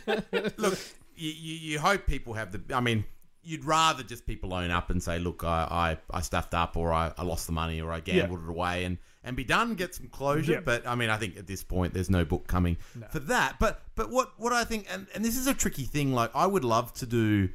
[0.08, 0.78] I mean, look,
[1.16, 2.76] you, you, you hope people have the.
[2.76, 3.04] I mean,
[3.44, 6.94] you'd rather just people own up and say, "Look, I, I, I stuffed up, or
[6.94, 9.94] I, I lost the money, or I gambled it away," and and be done, get
[9.94, 10.54] some closure.
[10.54, 10.60] Yeah.
[10.62, 12.78] But I mean, I think at this point, there's no book coming
[13.10, 13.58] for that.
[13.60, 16.14] But but what what I think, and, and this is a tricky thing.
[16.14, 17.50] Like, I would love to do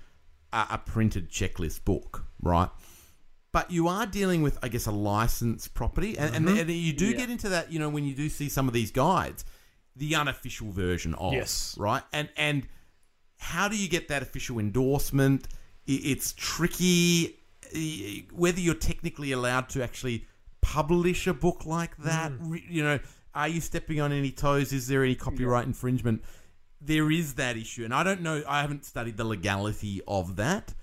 [0.52, 2.68] a, a printed checklist book, right?
[3.52, 6.58] But you are dealing with, I guess, a licensed property, and, and, mm-hmm.
[6.58, 7.16] and you do Yeah.
[7.18, 7.70] get into that.
[7.72, 9.44] You know, when you do see some of these guides,
[9.94, 11.76] the unofficial version of Yes.
[11.78, 12.66] right, and and
[13.38, 15.48] how do you get that official endorsement?
[15.86, 17.38] It's tricky
[18.32, 20.26] whether you're technically allowed to actually
[20.60, 22.32] publish a book like that.
[22.32, 22.50] Mm.
[22.50, 22.98] Re- You know,
[23.34, 24.72] are you stepping on any toes?
[24.72, 26.22] Is there any copyright infringement?
[26.80, 28.42] There is that issue, and I don't know.
[28.48, 30.74] I haven't studied the legality of that.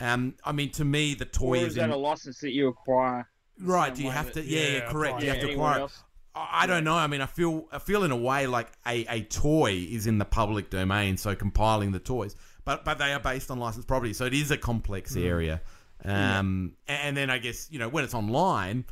[0.00, 2.50] Um, I mean, to me, the toy Or is is that in, a license that
[2.52, 3.28] you acquire?
[3.60, 3.94] right.
[3.94, 4.40] Do you way have to?
[4.40, 5.22] that- Yeah, yeah, Yeah, correct.
[5.22, 5.80] You have to acquire.
[5.80, 6.02] else?
[6.34, 6.94] I I don't know.
[6.96, 10.18] I mean, I feel I feel in a way like a, a toy is in
[10.18, 14.12] the public domain, so compiling the toys, but but they are based on licensed property,
[14.12, 15.60] so it is a complex area.
[16.04, 18.84] Um, and then I guess you know when it's online,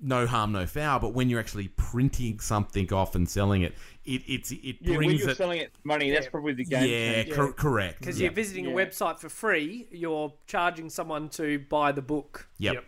[0.00, 0.98] no harm, no foul.
[1.00, 5.06] But when you're actually printing something off and selling it, it it's it Yeah, when
[5.06, 5.36] brings you're it.
[5.36, 6.30] selling it money, that's Yeah.
[6.30, 6.88] probably the game.
[6.88, 7.34] yeah, changer.
[7.34, 8.00] cor- correct.
[8.00, 8.24] Because yeah.
[8.24, 12.48] you're visiting a website for free, you're charging someone to buy the book.
[12.58, 12.74] Yep.
[12.74, 12.84] Yep.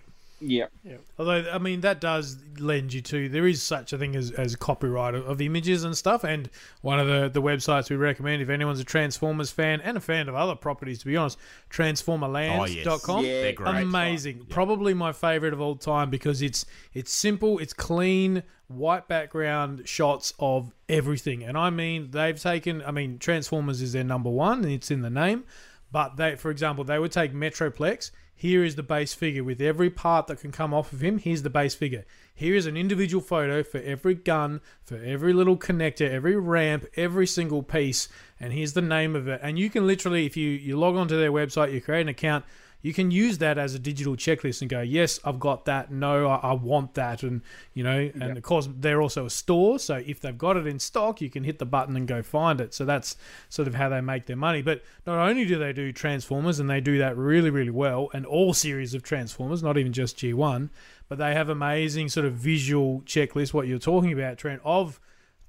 [0.85, 0.97] Yeah.
[1.19, 4.57] Although I mean that does lend you to there is such a thing as, as
[4.57, 6.25] copyright of, of images and stuff.
[6.25, 6.51] And
[6.83, 10.29] one of the, the websites we recommend if anyone's a Transformers fan and a fan
[10.29, 11.39] of other properties, to be honest,
[11.71, 13.19] transformerlands.com.
[13.19, 13.27] Oh, yes.
[13.27, 13.83] Yeah, They're great.
[13.83, 14.47] Amazing.
[14.49, 20.33] Probably my favorite of all time because it's it's simple, it's clean, white background shots
[20.39, 21.43] of everything.
[21.43, 25.03] And I mean they've taken I mean Transformers is their number one, and it's in
[25.03, 25.45] the name.
[25.93, 28.11] But they for example, they would take Metroplex.
[28.41, 31.19] Here is the base figure with every part that can come off of him.
[31.19, 32.07] Here's the base figure.
[32.35, 37.27] Here is an individual photo for every gun, for every little connector, every ramp, every
[37.27, 38.09] single piece,
[38.41, 39.41] and here's the name of it.
[39.43, 42.47] And you can literally, if you, you log onto their website, you create an account,
[42.83, 45.91] you can use that as a digital checklist and go, yes, I've got that.
[45.91, 47.23] No, I, I want that.
[47.23, 47.43] And,
[47.75, 49.79] you know, and of course, they're also a store.
[49.79, 52.61] So if they've got it in stock, you can hit the button and go find
[52.61, 52.73] it.
[52.73, 53.17] So that's
[53.49, 54.63] sort of how they make their money.
[54.63, 58.25] But not only do they do Transformers, and they do that really, really well, and
[58.25, 60.71] all series of Transformers, not even just G1,
[61.09, 65.01] but they have amazing sort of visual checklist, what you're talking about, Trent, of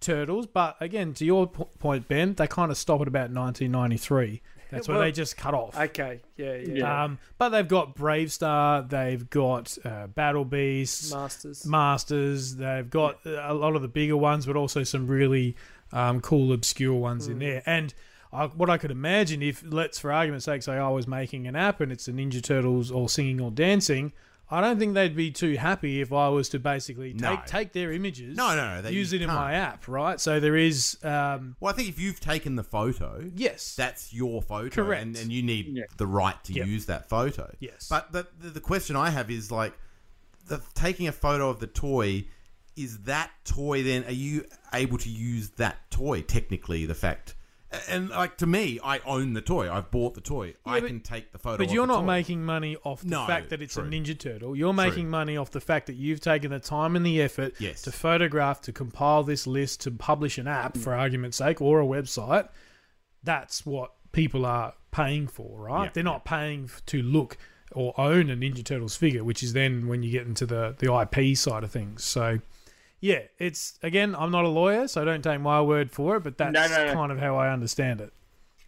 [0.01, 0.47] turtles.
[0.47, 4.41] But again, to your point, Ben, they kind of stop at about 1993.
[4.71, 5.77] That's where Well- they just cut off.
[5.77, 6.73] Okay, yeah, yeah.
[6.75, 7.03] Yeah.
[7.03, 11.65] Um, but they've got BraveStarr, they've got uh, Battle Beasts, Masters.
[11.65, 15.55] Masters, they've got a lot of the bigger ones, but also some really
[15.91, 17.61] um, cool, obscure ones in there.
[17.65, 17.93] And
[18.31, 21.55] I, what I could imagine, if let's for argument's sake say I was making an
[21.57, 24.13] app and it's a Ninja Turtles all singing or dancing,
[24.53, 27.41] I don't think they'd be too happy if I was to basically take No.
[27.45, 29.39] take their images, No, no, no, they- use you it in can't.
[29.39, 30.19] my app, right?
[30.19, 34.41] So there is, um, Well, I think if you've taken the photo, yes, that's your
[34.41, 35.01] photo, Correct.
[35.01, 35.83] and, and you need Yeah.
[35.97, 36.67] the right to Yep.
[36.67, 37.55] use that photo.
[37.59, 37.87] Yes.
[37.89, 39.73] But the, the the question I have is like,
[40.47, 42.25] the taking a photo of the toy,
[42.75, 44.03] is that toy then?
[44.05, 46.85] Are you able to use that toy technically?
[46.85, 47.35] The fact,
[47.89, 49.71] and like to me, I own the toy.
[49.71, 50.55] I've bought the toy.
[50.65, 51.57] I but- can take the photo.
[51.57, 52.05] But of you're the not toy.
[52.07, 53.83] making money off the No, fact that it's true.
[53.83, 54.55] a Ninja Turtle.
[54.55, 57.81] You're making money off the fact that you've taken the time and the effort Yes.
[57.83, 61.85] to photograph, to compile this list, to publish an app, for argument's sake, or a
[61.85, 62.49] website.
[63.23, 65.85] That's what people are paying for, right?
[65.85, 67.37] Yeah, They're not paying f- to look
[67.71, 70.93] or own a Ninja Turtles figure, which is then when you get into the, the
[70.93, 72.03] IP side of things.
[72.03, 72.39] So,
[73.01, 76.37] yeah, it's again, I'm not a lawyer, so don't take my word for it, but
[76.37, 76.93] that's No, no, no.
[76.93, 78.13] kind of how I understand it.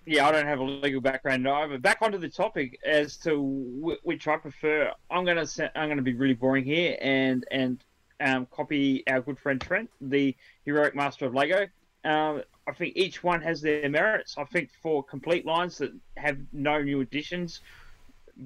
[0.06, 1.78] Yeah, I don't have a legal background either.
[1.78, 3.40] Back onto the topic as to
[3.82, 4.92] wh- which I prefer.
[5.10, 7.82] I'm gonna I'm gonna be really boring here and and
[8.20, 11.68] um, copy our good friend Trent, the heroic master of Lego.
[12.04, 14.36] Um, I think each one has their merits.
[14.38, 17.62] I think for complete lines that have no new additions,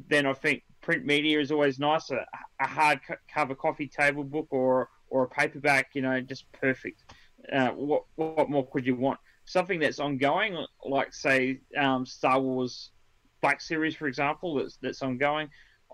[0.09, 2.11] then I think print media is always nice.
[2.11, 2.25] A,
[2.59, 2.99] a hard
[3.33, 7.03] cover coffee table book or or a paperback, you know, just perfect.
[7.51, 9.19] Uh, what what more could you want?
[9.45, 12.91] Something that's ongoing, like say um, Star Wars
[13.41, 15.49] Black Series, for example, that's that's ongoing.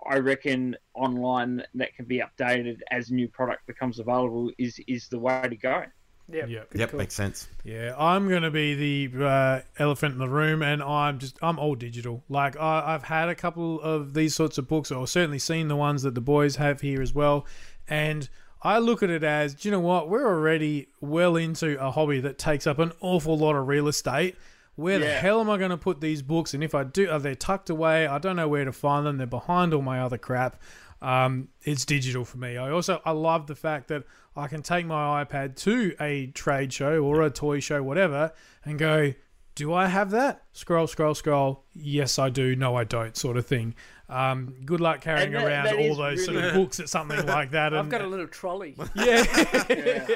[0.10, 5.20] I reckon online that can be updated as new product becomes available is is the
[5.20, 5.84] way to go.
[6.30, 6.50] Yep.
[6.50, 6.64] Yeah.
[6.70, 6.98] good Yep, call.
[6.98, 7.50] makes sense.
[7.64, 11.76] Yeah, I'm gonna be the uh, elephant in the room, and I'm just I'm all
[11.76, 12.24] digital.
[12.30, 15.76] Like I, I've had a couple of these sorts of books, or certainly seen the
[15.76, 17.46] ones that the boys have here as well,
[17.88, 18.30] and
[18.64, 20.10] I look at it as, do you know what?
[20.10, 24.38] We're already well into a hobby that takes up an awful lot of real estate.
[24.76, 26.56] Where the hell am I going to put these books?
[26.56, 28.08] And if I do, are they tucked away?
[28.08, 29.18] I don't know where to find them.
[29.18, 30.60] They're behind all my other crap.
[31.00, 32.58] Um, it's digital for me.
[32.58, 34.04] I also I love the fact that
[34.36, 38.32] I can take my iPad to a trade show or a toy show, whatever,
[38.66, 39.14] and go,
[39.56, 40.44] do I have that?
[40.54, 41.64] Scroll, scroll, scroll.
[41.74, 42.56] Yes, I do.
[42.56, 43.16] No, I don't.
[43.16, 43.76] Sort of thing.
[44.10, 47.26] Um, good luck carrying that- around that all is those sort of books or something
[47.26, 47.74] like that.
[47.74, 48.76] I've got a little trolley.
[48.96, 49.24] yeah,
[49.70, 50.08] yeah.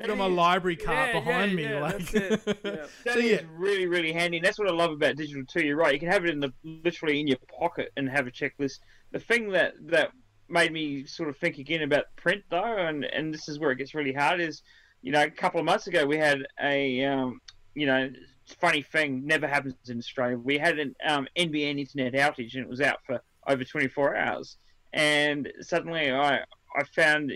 [0.00, 1.62] I've got my library cart Yeah, behind yeah, me.
[1.64, 2.58] yeah, like, that's it.
[2.64, 2.70] Yeah.
[3.04, 3.40] That So, is yeah.
[3.56, 4.38] really, really handy.
[4.38, 5.64] And that's what I love about digital too.
[5.64, 5.92] You're right.
[5.92, 8.80] You can have it in the literally in your pocket and have a checklist.
[9.12, 10.10] The thing that that
[10.48, 13.76] made me sort of think again about print though, and and this is where it
[13.76, 14.40] gets really hard.
[14.40, 14.62] Is
[15.02, 17.40] you know a couple of months ago we had a um,
[17.74, 18.10] you know
[18.46, 20.36] funny thing never happens in Australia.
[20.36, 24.56] We had an um, NBN internet outage and it was out for over 24 hours,
[24.92, 26.40] and suddenly I
[26.76, 27.32] I found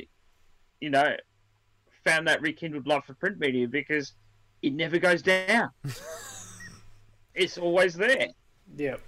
[0.81, 1.17] you know
[2.05, 4.13] found that rekindled love for print media because
[4.63, 5.71] it never goes down.
[7.35, 8.29] it's always there.
[8.77, 9.01] Yep.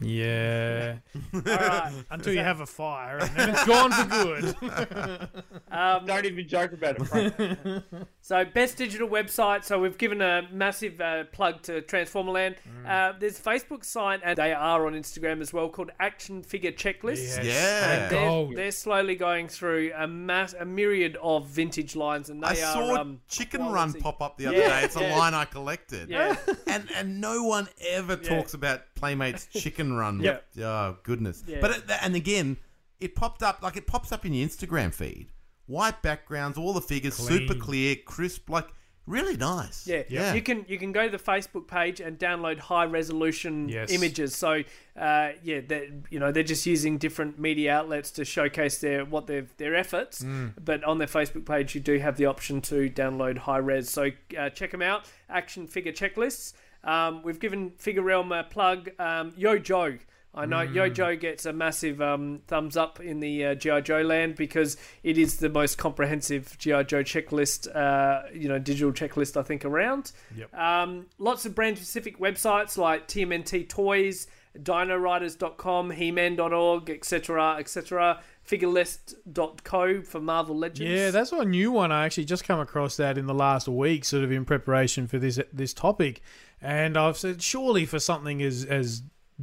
[0.00, 0.96] Yeah.
[1.34, 1.92] All right.
[2.10, 5.28] Until you have a fire and then it's gone for good.
[5.70, 7.04] Um, Don't even joke about it.
[7.06, 7.84] Frank.
[8.20, 9.64] So, best digital website.
[9.64, 12.56] So, we've given a massive uh, plug to Transformerland.
[12.86, 16.72] Uh, there's a Facebook site, and they are on Instagram as well, called Action Figure
[16.72, 17.42] Checklists.
[17.42, 17.44] Yes.
[17.44, 17.90] Yeah.
[17.92, 18.56] And they're, Gold.
[18.56, 22.54] they're slowly going through a mass, a myriad of vintage lines, and they I are.
[22.74, 23.74] saw um, Chicken quality.
[23.92, 24.84] Run pop up the other Yeah, day.
[24.86, 25.16] It's a yeah.
[25.16, 26.10] line I collected.
[26.10, 26.36] Yeah.
[26.66, 28.28] and and no one ever Yeah.
[28.36, 30.20] talks about Playmates Chicken Run.
[30.20, 30.44] Yep.
[30.60, 31.42] Oh goodness.
[31.46, 31.58] Yeah.
[31.60, 32.56] But it, and again,
[33.00, 35.28] it popped up like it pops up in your Instagram feed.
[35.66, 37.38] White backgrounds, all the figures, Clean.
[37.40, 38.66] super clear, crisp, like
[39.06, 39.86] really nice.
[39.86, 40.02] Yeah.
[40.08, 40.34] yeah.
[40.34, 43.90] You can you can go to the Facebook page and download high resolution Yes.
[43.92, 44.34] images.
[44.34, 44.62] So
[44.98, 49.26] uh, yeah, they you know they're just using different media outlets to showcase their what
[49.26, 50.24] their their efforts.
[50.62, 53.90] But on their Facebook page, you do have the option to download high res.
[53.90, 55.04] So uh, check them out.
[55.28, 56.54] Action figure checklists.
[56.88, 58.90] Um, we've given Figure Realm a plug.
[58.98, 59.98] Um, Yo Joe.
[60.34, 64.02] I know Yo Joe gets a massive um, thumbs up in the uh, GI Joe
[64.02, 69.36] land because it is the most comprehensive GI Joe checklist, uh, you know, digital checklist
[69.36, 70.12] I think around.
[70.36, 70.54] Yep.
[70.54, 78.20] Um, lots of brand specific websites like TMNT Toys, DinoRiders.com, He-Man.org, etc., etc.
[78.46, 80.92] Figurelist.co for Marvel Legends.
[80.92, 81.90] Yeah, that's a new one.
[81.90, 85.18] I actually just come across that in the last week, sort of in preparation for
[85.18, 86.22] this this topic,
[86.60, 89.02] and I've said surely for something as as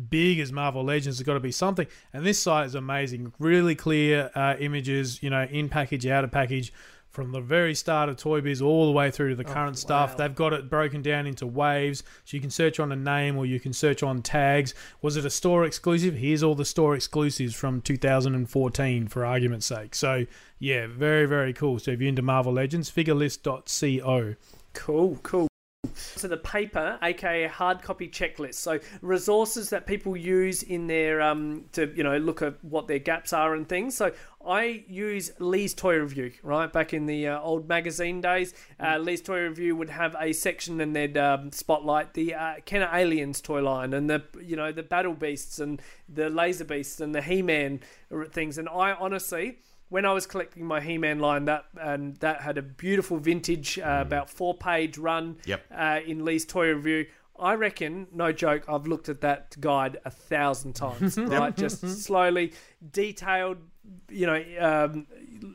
[0.10, 1.88] big as Marvel Legends, there's got to be something.
[2.14, 6.32] And this site is amazing, really clear uh, images, you know, in package, out of
[6.32, 6.74] package.
[7.10, 10.18] From the very start of Toy Biz all the way through to the current stuff,
[10.18, 12.04] they've got it broken down into waves.
[12.26, 14.74] So you can search on a name or you can search on tags.
[15.02, 16.16] Was it a store exclusive?
[16.16, 19.96] Here's all the store exclusives from 2014, for argument's sake.
[19.96, 20.26] So
[20.60, 21.80] yeah, very, very cool.
[21.80, 24.36] So if you're into Marvel Legends, figurelist.co.
[24.74, 25.48] Cool, cool.
[25.96, 31.66] So the paper, aka hard copy checklist, so resources that people use in their um
[31.74, 33.96] to you know look at what their gaps are and things.
[33.96, 34.12] So
[34.46, 36.72] I use Lee's Toy Review, right?
[36.72, 40.80] Back in the uh, old magazine days, uh, Lee's Toy Review would have a section
[40.82, 44.84] and they'd um, spotlight the uh, Kenner Aliens toy line and the you know the
[44.84, 47.80] Battle Beasts and the Laser Beasts and the He-Man
[48.32, 48.58] things.
[48.58, 49.58] And I honestly
[49.90, 54.00] when I was collecting my He-Man line, that and that had a beautiful vintage, uh,
[54.06, 55.66] about four-page run Yep.
[55.76, 57.06] uh, in Lee's Toy Review.
[57.38, 61.18] I reckon, no joke, I've looked at that guide a thousand times.
[61.18, 62.54] right, just slowly,
[62.92, 63.58] detailed,
[64.10, 65.06] you know, um,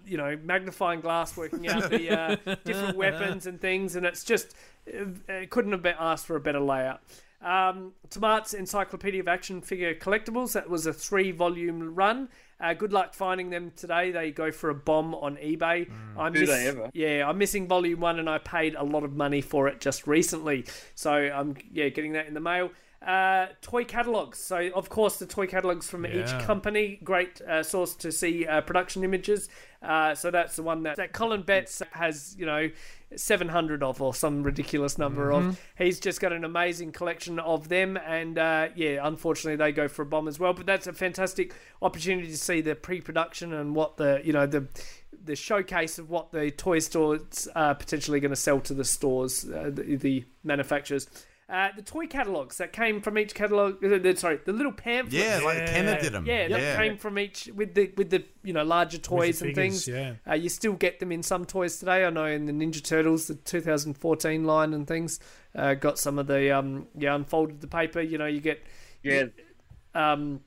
[0.04, 4.54] you know, magnifying glass, working out the uh, different weapons and things, and it's just
[4.86, 7.00] uh, it couldn't have been asked for a better layout.
[7.42, 10.52] Um, Tomart's Encyclopedia of Action Figure Collectibles.
[10.52, 12.28] That was a three-volume run.
[12.60, 14.10] Uh, good luck finding them today.
[14.10, 15.90] They go for a bomb on eBay.
[16.18, 16.90] I Do they ever?
[16.92, 20.06] Yeah, I'm missing volume one, and I paid a lot of money for it just
[20.06, 20.66] recently.
[20.94, 22.70] So I'm yeah getting that in the mail.
[23.06, 24.38] Uh, toy catalogs.
[24.38, 28.60] So of course the toy catalogs from each company, great uh, source to see uh,
[28.60, 29.48] production images.
[29.82, 32.68] Uh, so that's the one that, that Colin Betts has, you know,
[33.16, 35.58] 700 of or some ridiculous number of.
[35.78, 40.02] He's just got an amazing collection of them, and uh, yeah, unfortunately they go for
[40.02, 40.52] a bomb as well.
[40.52, 44.68] But that's a fantastic opportunity to see the pre-production and what the you know the
[45.24, 49.44] the showcase of what the toy stores are potentially going to sell to the stores,
[49.44, 51.08] uh, the, the manufacturers.
[51.50, 55.12] Uh, the toy catalogs that came from each catalog, uh, the- sorry, the little pamphlets.
[55.14, 55.66] Yeah, like Yeah.
[55.72, 56.24] Kenner did them.
[56.24, 59.84] Yeah, that came from each with the with the you know larger toys and figures,
[59.84, 59.88] things.
[59.88, 60.14] yeah.
[60.30, 62.04] Uh, you still get them in some toys today.
[62.04, 65.18] I know in the Ninja Turtles, the 2014 line and things,
[65.56, 68.00] uh, got some of the um yeah unfolded the paper.
[68.00, 68.62] You know you get
[69.02, 69.24] Yeah,
[69.94, 70.42] um,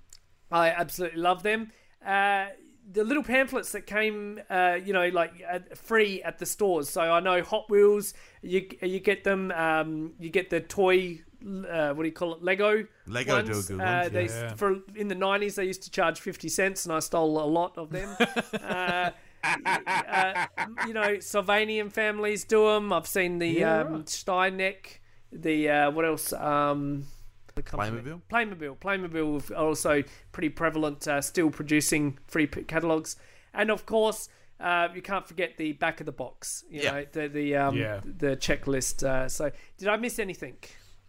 [0.51, 1.71] I absolutely love them.
[2.05, 2.45] Uh,
[2.91, 6.89] the little pamphlets that came, uh, you know, like uh, free at the stores.
[6.89, 9.51] So I know Hot Wheels, you you get them.
[9.51, 11.21] Um, you get the toy.
[11.45, 12.41] Uh, what do you call it?
[12.43, 12.85] Lego.
[13.05, 13.67] Lego do ones.
[13.67, 14.53] good Uh, ones, they, yeah.
[14.55, 17.77] For in the nineties, they used to charge fifty cents, and I stole a lot
[17.77, 18.15] of them.
[18.63, 19.11] uh,
[19.43, 20.45] uh,
[20.87, 22.93] you know, Sylvanian families do them.
[22.93, 24.05] I've seen the Yeah, um, right.
[24.05, 24.99] Steineck.
[25.31, 26.31] The uh, what else?
[26.31, 27.22] Um, the company-
[27.61, 28.21] Playmobil?
[28.31, 28.77] Playmobil.
[28.79, 33.15] Playmobil are also pretty prevalent, uh, still producing free catalogs,
[33.53, 34.29] and of course.
[34.59, 36.91] Uh, you can't forget the back of the box, you Yeah.
[36.91, 37.99] know, the the um, Yeah.
[38.05, 39.03] the checklist.
[39.03, 40.55] Uh, so, did I miss anything?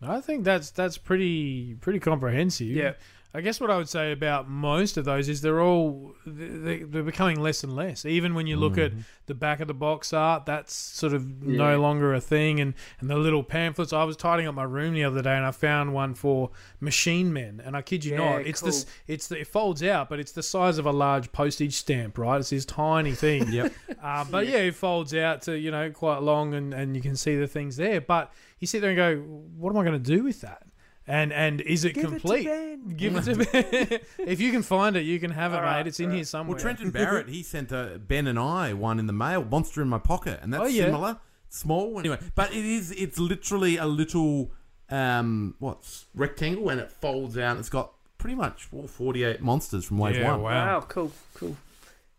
[0.03, 2.67] I think that's that's pretty pretty comprehensive.
[2.67, 2.95] Yeah.
[3.37, 7.03] I guess what I would say about most of those is they're all they- they're
[7.03, 8.05] becoming less and less.
[8.05, 8.93] Even when you look at
[9.27, 12.61] the back of the box art, that's sort of no longer a thing.
[12.61, 13.93] And and the little pamphlets.
[13.93, 17.33] I was tidying up my room the other day and I found one for Machine
[17.33, 17.61] Men.
[17.65, 20.33] And I kid you Yeah, not, it's this it's the, it folds out, but it's
[20.33, 22.17] the size of a large postage stamp.
[22.19, 23.49] Right, it's this tiny thing.
[23.53, 23.73] Yep.
[24.05, 27.17] Uh, but yeah, it folds out to you know quite long, and, and you can
[27.17, 28.03] see the things there.
[28.03, 29.17] But you sit there and go,
[29.57, 30.67] what am I going to do with that?
[31.07, 32.47] And and is it Give it to complete?
[32.47, 32.95] Ben.
[32.97, 34.01] Give it to Ben.
[34.27, 35.89] if you can find it, you can have it, All right, mate.
[35.89, 36.55] It's in all here somewhere.
[36.57, 39.89] Well, Trenton Barrett, he sent uh, Ben and I one in the mail, Monster in
[39.89, 40.85] My Pocket, and that's Oh, yeah.
[40.87, 41.19] similar,
[41.51, 42.19] small anyway.
[42.35, 44.53] But it is, it's literally a little,
[44.89, 47.59] um, what's rectangle, and it folds out.
[47.59, 50.41] It's got pretty much all forty-eight monsters from wave Yeah, one.
[50.43, 50.79] wow.
[50.79, 51.57] Wow, cool, cool.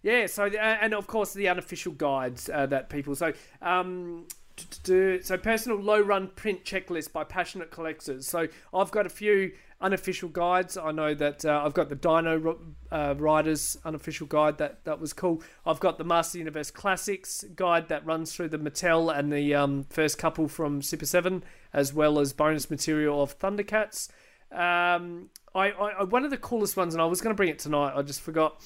[0.04, 4.28] Yeah, so uh, and of course the unofficial guides uh, that people so um
[5.24, 8.28] so personal low run print checklist by passionate collectors.
[8.28, 10.78] So I've got a few unofficial guides.
[10.78, 12.58] I know that uh, I've got the Dino
[12.92, 15.44] uh, Riders unofficial guide that that was cool.
[15.66, 19.86] I've got the Master Universe Classics guide that runs through the Mattel and the um,
[19.90, 24.10] first couple from Super Seven, as well as bonus material of Thundercats.
[24.52, 27.60] Um, I, I, one of the coolest ones, and I was going to bring it
[27.60, 27.94] tonight.
[27.96, 28.64] I just forgot.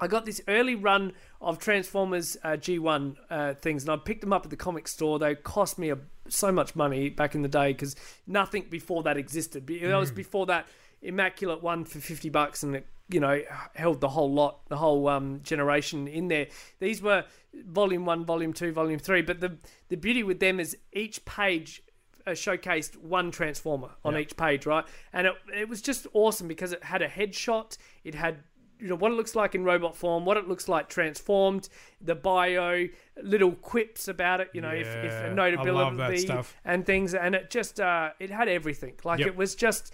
[0.00, 4.32] I got this early run of Transformers uh, G1 uh, things, and I picked them
[4.32, 5.18] up at the comic store.
[5.18, 9.16] They cost me a, so much money back in the day because nothing before that
[9.16, 9.66] existed.
[9.66, 10.66] That was before that
[11.02, 13.42] immaculate one for fifty bucks, and it you know
[13.74, 16.46] held the whole lot, the whole um, generation in there.
[16.78, 19.22] These were volume one, volume two, volume three.
[19.22, 19.56] But the
[19.88, 21.82] the beauty with them is each page
[22.26, 24.84] uh, showcased one transformer on each page, right?
[25.12, 28.44] And it, it was just awesome because it had a headshot, it had
[28.80, 31.68] you know what it looks like in robot form, what it looks like transformed,
[32.00, 32.86] the bio,
[33.22, 36.56] little quips about it, you know, if, if Yeah, a I notability love that stuff.
[36.64, 38.94] and things, and it just uh, it had everything.
[39.04, 39.28] Like Yep.
[39.28, 39.92] it was just,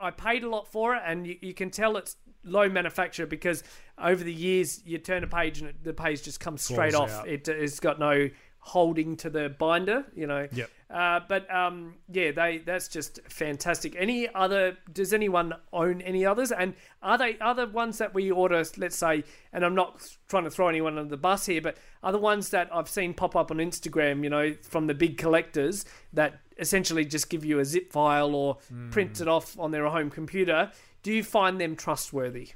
[0.00, 3.64] I paid a lot for it, and you, you can tell it's low manufacture because
[3.98, 7.10] over the years you turn a page and it, the page just comes straight Falls
[7.10, 7.20] off.
[7.22, 7.28] out.
[7.28, 8.28] It, it's got no
[8.66, 10.48] holding to the binder, you know.
[10.52, 10.70] Yep.
[10.90, 13.94] Uh, but um, yeah, they that's just fantastic.
[13.96, 14.76] Any other?
[14.92, 16.50] Does anyone own any others?
[16.50, 18.64] And are they other ones that we order?
[18.76, 22.10] Let's say, and I'm not trying to throw anyone under the bus here, but are
[22.10, 25.84] the ones that I've seen pop up on Instagram, you know, from the big collectors
[26.12, 28.58] that essentially just give you a zip file or
[28.90, 30.72] print it off on their home computer?
[31.04, 32.50] Do you find them trustworthy?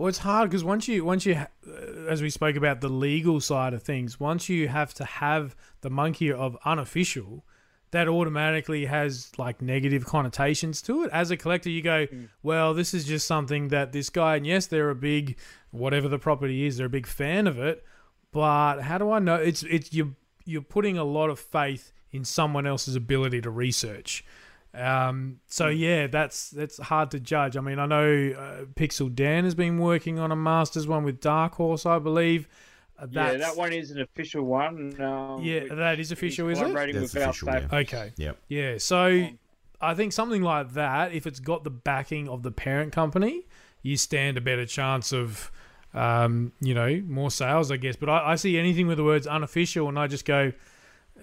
[0.00, 1.48] Well, it's hard because once you once you, uh,
[2.08, 5.90] as we spoke about the legal side of things, once you have to have the
[5.90, 7.44] monkey of unofficial,
[7.90, 11.10] that automatically has like negative connotations to it.
[11.12, 12.06] As a collector, you go,
[12.42, 15.36] well, this is just something that this guy, and yes, they're a big
[15.70, 17.84] whatever the property is, they're a big fan of it,
[18.32, 19.34] but how do I know?
[19.34, 24.24] It's it's you you're putting a lot of faith in someone else's ability to research.
[24.72, 27.56] Um, so yeah, that's that's hard to judge.
[27.56, 31.20] I mean, I know uh, Pixel Dan has been working on a Masters one with
[31.20, 32.46] Dark Horse, I believe.
[32.96, 35.00] Uh, Yeah, that one is an official one.
[35.00, 36.74] Um, Yeah, that is official, he's is it?
[36.92, 37.64] That's official, staff.
[37.72, 37.78] yeah.
[37.78, 38.12] Okay.
[38.16, 38.36] Yep.
[38.48, 39.26] Yeah, so
[39.80, 43.46] I think something like that, if it's got the backing of the parent company,
[43.82, 45.50] you stand a better chance of,
[45.94, 47.96] um, you know, more sales, I guess.
[47.96, 50.52] But I, I see anything with the words unofficial, and I just go,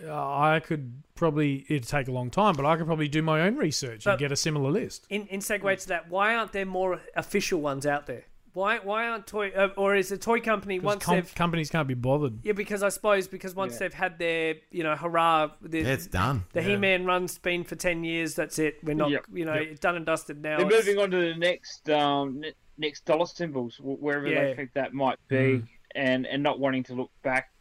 [0.10, 3.56] I could probably it'd take a long time, but I could probably do my own
[3.56, 5.06] research But- and get a similar list.
[5.10, 8.26] In in segue to that, why aren't there more official ones out there?
[8.54, 11.70] Why why aren't toy uh, or is a toy company 'Cause once com- they've companies
[11.70, 12.40] can't be bothered.
[12.44, 13.80] yeah because I suppose because once Yeah.
[13.80, 16.46] they've had their you know hurrah the, Yeah, it's done.
[16.54, 16.70] the Yeah.
[16.70, 19.26] He-Man run's been for ten years that's it we're not Yep.
[19.32, 19.80] you know Yep.
[19.80, 22.44] done and dusted now They're It's- moving on to the next um,
[22.80, 24.46] next dollar symbols, wherever Yeah.
[24.46, 25.68] they think that might be, Mm.
[25.94, 27.52] and and not wanting to look back.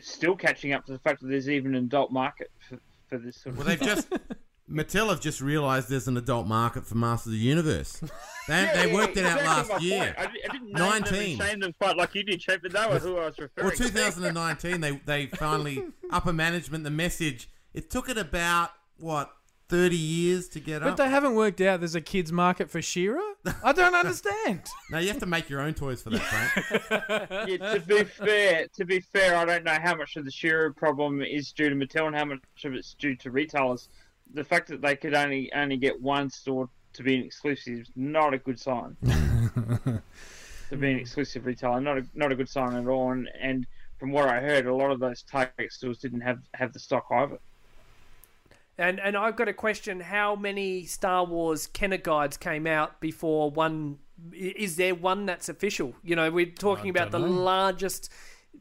[0.00, 3.36] Still catching up to the fact that there's even an adult market for, for this
[3.36, 3.58] sort of.
[3.58, 4.08] Well, they've just
[4.70, 8.02] Mattel have just realised there's an adult market for Masters of the Universe.
[8.48, 10.14] They, Yeah, they yeah, worked it out last year.
[10.16, 11.36] I, I didn't name 19.
[11.36, 13.66] them and them quite like you did, Chip, but they were who I was referring
[13.66, 17.50] Well, 2019, they they finally upper management the message.
[17.74, 19.32] It took it about what
[19.68, 20.82] 30 years to get up.
[20.82, 20.96] But up.
[20.96, 23.20] they haven't worked out there's a kids market for She-Ra.
[23.64, 24.62] I don't understand.
[24.90, 27.48] No, you have to make your own toys for that, Frank.
[27.48, 30.70] yeah, to be fair, to be fair, I don't know how much of the She-Ra
[30.76, 33.88] problem is due to Mattel and how much of it's due to retailers.
[34.34, 37.90] The fact that they could only only get one store to be an exclusive is
[37.96, 38.96] not a good sign.
[40.70, 43.10] to be an exclusive retailer, not a not a good sign at all.
[43.12, 43.66] And, and
[43.98, 47.06] from what I heard, a lot of those Target stores didn't have have the stock
[47.10, 47.38] either.
[48.78, 53.50] And and I've got a question how many Star Wars Kenner guides came out before
[53.50, 53.98] one
[54.32, 57.32] is there one that's official you know we're talking about the dunno.
[57.32, 58.10] largest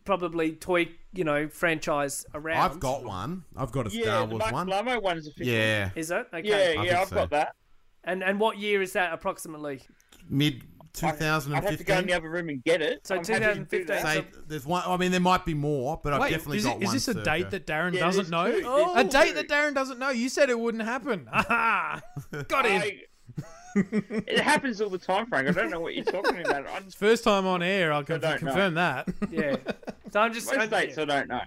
[0.04, 3.44] probably toy you know franchise around I've got one.
[3.56, 4.68] I've got a Yeah, Star the Wars Mark one.
[4.68, 5.54] Bellomo one's official.
[5.54, 5.90] Yeah.
[5.96, 7.16] is it okay Yeah, I yeah, think I've so.
[7.16, 7.56] got that.
[8.04, 9.82] And and what year is that approximately?
[10.30, 10.64] Mid
[11.04, 12.08] I'd have to go in 2015.
[12.08, 13.06] the other room and get it.
[13.06, 14.02] So I'm happy to do 2015.
[14.02, 14.84] Say there's one.
[14.86, 16.96] I mean, there might be more, but I've Wait, definitely is, got it, is one.
[16.96, 17.24] this a circa.
[17.26, 18.62] date that Darren Yeah, doesn't know?
[18.66, 19.34] Oh, a date two.
[19.36, 20.10] that Darren doesn't know.
[20.10, 21.28] You said it wouldn't happen.
[21.32, 22.02] Aha!
[22.48, 22.84] Got him.
[23.78, 25.50] It happens all the time, Frank.
[25.50, 26.66] I don't know what you're talking about.
[26.66, 28.38] I just, First time on air, I can don't know.
[28.38, 29.10] confirm that.
[29.30, 29.58] Yeah.
[30.12, 31.42] So I'm just most dates I don't know.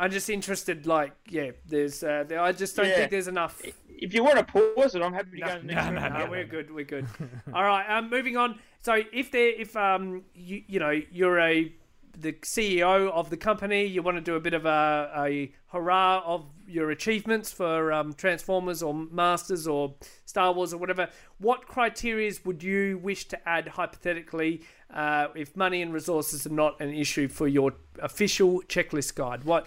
[0.00, 0.84] I'm just interested.
[0.84, 2.02] Like, yeah, there's.
[2.02, 2.96] Uh, there, I just don't Yeah.
[2.96, 3.62] think there's enough.
[3.98, 6.08] If you want to pause it, I'm happy to go No, in the no, no,
[6.08, 6.30] No, no.
[6.30, 6.72] we're good.
[6.72, 7.06] We're good.
[7.54, 7.86] All right.
[7.88, 8.58] Um, moving on.
[8.80, 11.72] So if there, if um, you you know, you're a
[12.16, 16.22] the CEO of the company, you want to do a bit of a, a hurrah
[16.24, 21.08] of your achievements for um, Transformers or Masters or Star Wars or whatever.
[21.38, 26.80] What criterias would you wish to add hypothetically uh, if money and resources are not
[26.80, 29.42] an issue for your official checklist guide?
[29.44, 29.66] What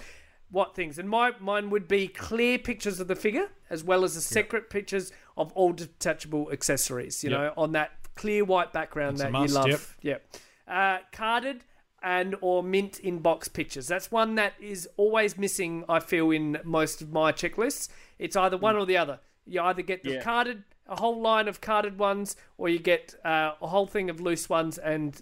[0.49, 0.97] what things?
[0.97, 4.69] And my mine would be clear pictures of the figure as well as the separate
[4.69, 7.23] pictures of all detachable accessories.
[7.23, 7.39] You Yep.
[7.39, 9.97] know, on that clear white background That's that must, you love.
[10.01, 10.21] yep.
[10.31, 10.41] Yep.
[10.67, 11.63] Uh, carded
[12.01, 13.87] and or mint in box pictures.
[13.87, 15.83] That's one that is always missing.
[15.89, 17.89] I feel in most of my checklists.
[18.19, 19.19] It's either one or the other.
[19.45, 20.21] You either get the Yeah.
[20.23, 24.19] carded, a whole line of carded ones, or you get uh, a whole thing of
[24.21, 25.21] loose ones, and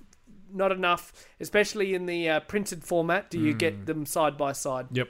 [0.54, 3.30] not enough, especially in the uh, printed format.
[3.30, 4.88] Do you get them side by side?
[4.92, 5.10] Yep.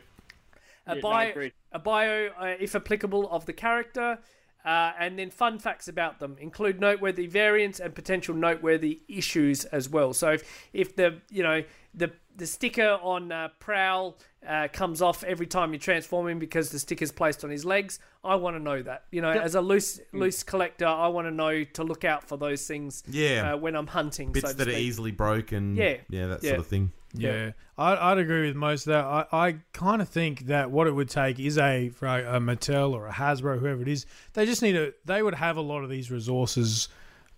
[0.87, 1.53] a Yeah, bio, agreed.
[1.71, 4.19] a bio, uh, if applicable, of the character,
[4.65, 6.37] uh, and then fun facts about them.
[6.39, 10.13] Include noteworthy variants and potential noteworthy issues as well.
[10.13, 11.63] So if, if the you know
[11.93, 14.17] the the sticker on uh, Prowl
[14.47, 17.99] uh, comes off every time you transform him because the sticker's placed on his legs,
[18.23, 19.05] I want to know that.
[19.11, 22.37] You know, as a loose loose collector, I want to know to look out for
[22.37, 23.03] those things.
[23.09, 23.53] Yeah.
[23.53, 25.75] uh, when I'm hunting, Bits so to that are easily broken.
[25.75, 25.97] Yeah.
[26.09, 26.49] Yeah, that Yeah.
[26.51, 26.91] sort of thing.
[27.17, 29.05] Yeah, I, I'd agree with most of that.
[29.05, 32.39] I, I kind of think that what it would take is a for a, a
[32.41, 34.93] Mattel or a Hasbro, whoever it is, they just need to.
[35.05, 36.89] They would have a lot of these resources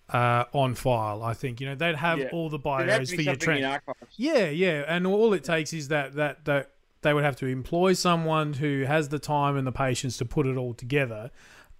[0.10, 1.22] uh, on file.
[1.24, 2.30] I think you know they'd have Yeah.
[2.32, 3.82] all the bios for your trend.
[4.16, 7.94] Yeah, yeah, and all it takes is that that that they would have to employ
[7.94, 11.30] someone who has the time and the patience to put it all together.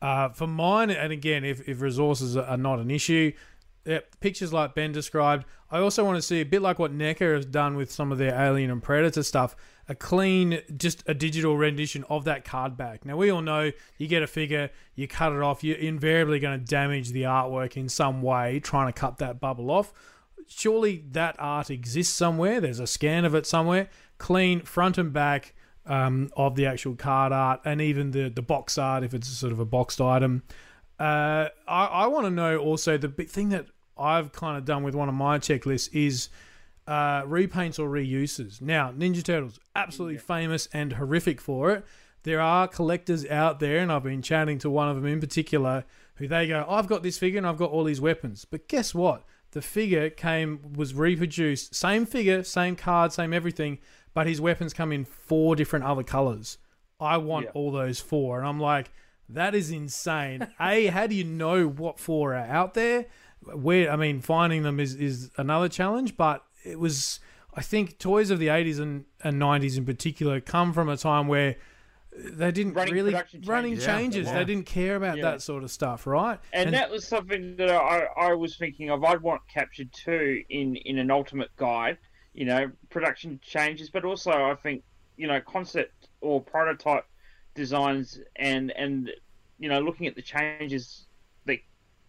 [0.02, 3.32] Uh, for mine, and again, if, if resources are- are not an issue,
[3.84, 5.46] yeah, pictures like Ben described.
[5.72, 8.18] I also want to see a bit like what NECA has done with some of
[8.20, 9.56] their Alien and Predator stuff.
[9.90, 13.06] A clean, just a digital rendition of that card back.
[13.06, 16.60] Now we all know you get a figure, you cut it off, you're invariably going
[16.60, 19.94] to damage the artwork in some way, trying to cut that bubble off
[20.48, 22.60] surely that art exists somewhere.
[22.60, 25.54] There's a scan of it somewhere, clean front and back
[25.86, 29.54] um, of the actual card art, and even the the box art if it's sort
[29.54, 30.44] of a boxed item.
[31.00, 33.68] Uh, I, I want to know also the big thing that
[33.98, 36.30] I've kind of done with one of my checklists is
[36.88, 38.62] uh, repaints or reuses.
[38.62, 41.86] Now, Ninja Turtles, absolutely famous and horrific for it.
[42.24, 45.84] There are collectors out there, and I've been chatting to one of them in particular,
[46.16, 48.94] who they go, "I've got this figure and I've got all these weapons." But guess
[48.96, 49.24] what?
[49.52, 53.80] The figure came was reproduced, same figure, same card, same everything,
[54.14, 56.58] but his weapons come in four different other colors.
[57.00, 57.52] I want Yeah.
[57.54, 58.92] all those four, and I'm like,
[59.30, 60.48] that is insane.
[60.60, 63.06] A, how do you know what four are out there?
[63.42, 67.20] Where I mean, finding them is is another challenge, but it was.
[67.54, 71.28] I think toys of the 80s and, and 90s in particular come from a time
[71.28, 71.56] where
[72.16, 73.86] they didn't Running really production running changes.
[73.88, 73.98] Yeah.
[73.98, 74.28] changes.
[74.28, 74.34] Yeah.
[74.38, 75.24] They didn't care about Yeah.
[75.24, 76.40] that sort of stuff, right?
[76.54, 79.04] And, that was something that I, I was thinking of.
[79.04, 81.98] I'd want captured too in, in an ultimate guide.
[82.34, 84.84] You know, production changes, but also I think
[85.16, 87.06] you know concept or prototype
[87.56, 89.10] designs and and
[89.58, 91.08] you know looking at the changes
[91.46, 91.58] that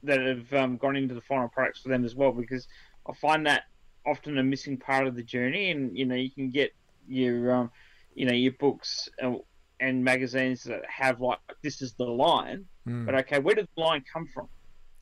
[0.02, 2.32] that have um, gone into the final products for them as well.
[2.32, 2.68] Because
[3.08, 3.64] I find that
[4.08, 5.70] often a missing part of the journey.
[5.70, 6.72] And you know, you can get
[7.08, 7.70] your um,
[8.14, 9.40] you know your books and,
[9.80, 14.02] and magazines that have like this is the line, but okay, where did the line
[14.12, 14.48] come from?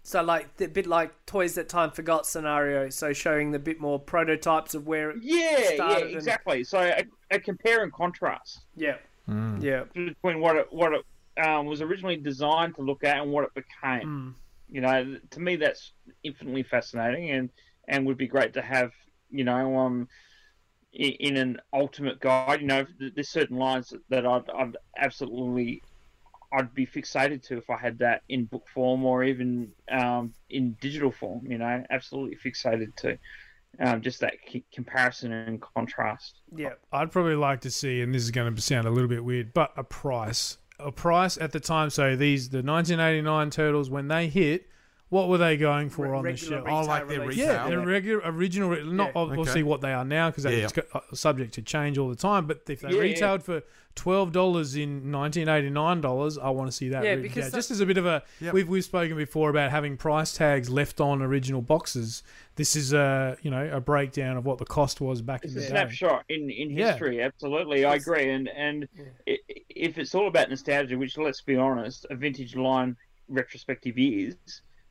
[0.02, 2.90] So like a bit like toys that time forgot scenario.
[2.90, 5.10] So showing the bit more prototypes of where.
[5.10, 6.62] It, Yeah, yeah, started and- exactly.
[6.62, 8.98] So a, a compare and contrast yeah,
[9.60, 9.82] yeah.
[9.94, 11.04] between what it what it
[11.44, 14.06] um, was originally designed to look at and what it became.
[14.08, 14.34] Mm.
[14.70, 15.92] You know, to me that's
[16.22, 17.50] infinitely fascinating and
[17.88, 18.92] and would be great to have.
[19.28, 20.08] You know, um,
[20.92, 22.60] in, in an ultimate guide.
[22.60, 25.82] You know, there's certain lines that I'd, I'd absolutely.
[26.52, 30.76] I'd be fixated to if I had that in book form or even um, in
[30.80, 31.44] digital form.
[31.46, 33.18] You know, absolutely fixated to
[33.80, 36.40] um, just that c- comparison and contrast.
[36.54, 36.74] Yeah.
[36.92, 39.52] I'd probably like to see, and this is going to sound a little bit weird,
[39.52, 40.58] but a price.
[40.78, 41.90] A price at the time.
[41.90, 44.68] So these, the 1989 Turtles, when they hit,
[45.08, 46.48] what were they going for on the show?
[46.50, 46.64] shelf?
[46.64, 47.38] retail Oh, like their release.
[47.38, 47.52] retail.
[47.54, 49.12] Yeah, they're regular, original, re- not Yeah.
[49.22, 49.62] obviously Okay.
[49.62, 52.46] what they are now because Yeah, it's uh, subject to change all the time.
[52.46, 53.00] But if they Yeah.
[53.00, 53.62] retailed for
[53.94, 57.04] twelve dollars in nineteen eighty nine dollars, I want to see that.
[57.04, 57.50] Yeah, written because down.
[57.52, 58.52] that- just as a bit of a, Yep.
[58.54, 62.22] we've we've spoken before about having price tags left on original boxes.
[62.56, 65.60] This is a you know a breakdown of what the cost was back in the
[65.60, 65.68] a day.
[65.68, 66.88] snapshot in, in Yeah.
[66.90, 67.22] history.
[67.22, 68.28] Absolutely, I agree.
[68.30, 68.88] And and
[69.28, 69.38] i-
[69.70, 72.96] if it's all about nostalgia, which let's be honest, a vintage line
[73.28, 74.36] retrospective is,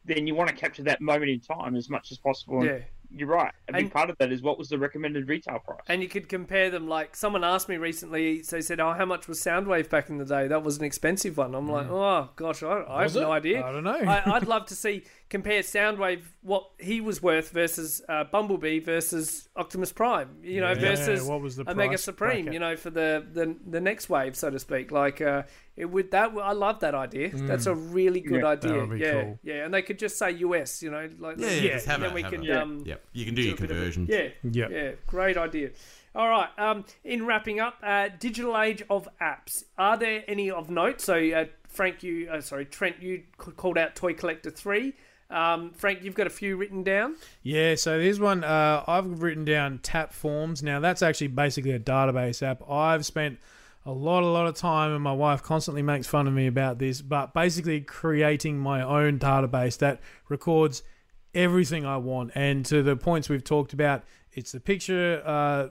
[0.05, 2.59] then you want to capture that moment in time as much as possible.
[2.59, 2.79] And Yeah.
[3.11, 3.53] you're right.
[3.67, 5.79] A big And- part of that is what was the recommended retail price.
[5.87, 8.43] And you could compare them like someone asked me recently.
[8.43, 10.47] So they said, "Oh, how much was Soundwave back in the day?
[10.47, 11.71] That was an expensive one." I'm hmm.
[11.71, 13.65] like, "Oh gosh, I, I have Was no idea.
[13.65, 13.97] I don't know.
[13.97, 19.49] I, I'd love to see compare Soundwave what he was worth versus uh, Bumblebee versus
[19.55, 20.29] Optimus Prime.
[20.43, 22.45] You know, Yeah, versus what was the Omega Supreme.
[22.45, 22.53] bracket?
[22.53, 24.91] You know, for the, the the next wave, so to speak.
[24.91, 25.43] Like uh,
[25.75, 27.29] it would that I love that idea.
[27.33, 28.73] That's a really good Yeah, idea.
[28.85, 29.39] would be yeah, cool.
[29.43, 30.83] yeah, and they could just say US.
[30.83, 33.05] You know, like Yeah, yeah, Yeah, have then a, we have can a- um, Yep,
[33.13, 34.07] you can do, do your a of a- conversion.
[34.09, 34.69] yeah, Yep.
[34.71, 35.71] yeah, great idea.
[36.13, 36.47] All right.
[36.57, 39.65] Um, in wrapping up, uh, digital age of apps.
[39.77, 41.01] Are there any of note?
[41.01, 44.93] So, uh, Frank, you uh, sorry, Trent, you called out Toy Collector Three.
[45.29, 47.15] Um, Frank, you've got a few written down.
[47.41, 48.43] Yeah, so there's one.
[48.43, 50.61] Uh, I've written down Tap Forms.
[50.61, 52.67] Now that's actually basically a database app.
[52.69, 53.39] I've spent
[53.85, 56.79] a lot, a lot of time, and my wife constantly makes fun of me about
[56.79, 57.01] this.
[57.01, 59.99] But basically, creating my own database that
[60.29, 60.83] records
[61.33, 64.03] everything I want, and to the points we've talked about,
[64.33, 65.67] it's the picture uh,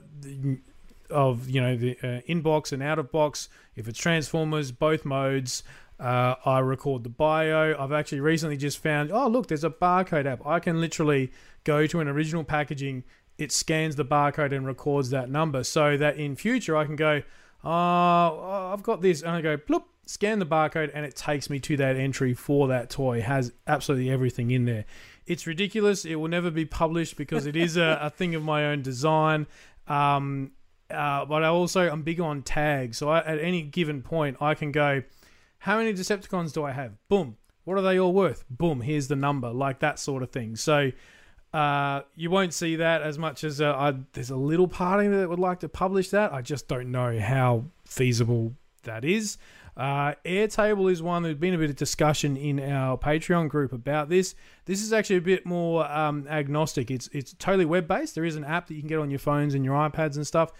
[1.09, 3.49] of you know the uh, inbox and out of box.
[3.75, 5.63] If it's Transformers, both modes.
[5.99, 7.75] Uh, I record the bio.
[7.79, 10.45] I've actually recently just found, oh, look, there's a barcode app.
[10.45, 11.31] I can literally
[11.63, 13.03] go to an original packaging,
[13.37, 17.21] it scans the barcode and records that number so that in future I can go,
[17.63, 19.21] oh, I've got this.
[19.21, 22.67] And I go, bloop, scan the barcode, and it takes me to that entry for
[22.69, 23.17] that toy.
[23.17, 24.85] It has absolutely everything in there.
[25.25, 26.05] It's ridiculous.
[26.05, 29.47] It will never be published because it is a, a thing of my own design.
[29.87, 30.51] Um,
[30.91, 32.99] uh, but I also I'm big on tags.
[32.99, 35.01] So I, at any given point, I can go,
[35.65, 36.91] how many Decepticons do I have?
[37.09, 37.37] Boom.
[37.63, 38.45] What are they all worth?
[38.51, 38.81] Boom.
[38.81, 39.49] Here's the number.
[39.49, 40.55] Like that sort of thing.
[40.55, 40.91] So
[41.55, 45.11] uh, you won't see that as much as uh, I, there's a little part of
[45.11, 46.31] me that would like to publish that.
[46.31, 48.53] I just don't know how feasible
[48.83, 49.39] that is.
[49.75, 51.23] Uh, Airtable is one.
[51.23, 54.35] There's been a bit of discussion in our Patreon group about this.
[54.65, 56.91] This is actually a bit more um, agnostic.
[56.91, 58.13] It's it's totally web based.
[58.13, 60.27] There is an app that you can get on your phones and your iPads and
[60.27, 60.53] stuff,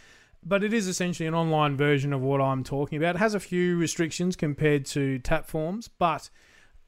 [0.45, 3.15] but it is essentially an online version of what I'm talking about.
[3.15, 6.29] It has a few restrictions compared to Tap Forms, but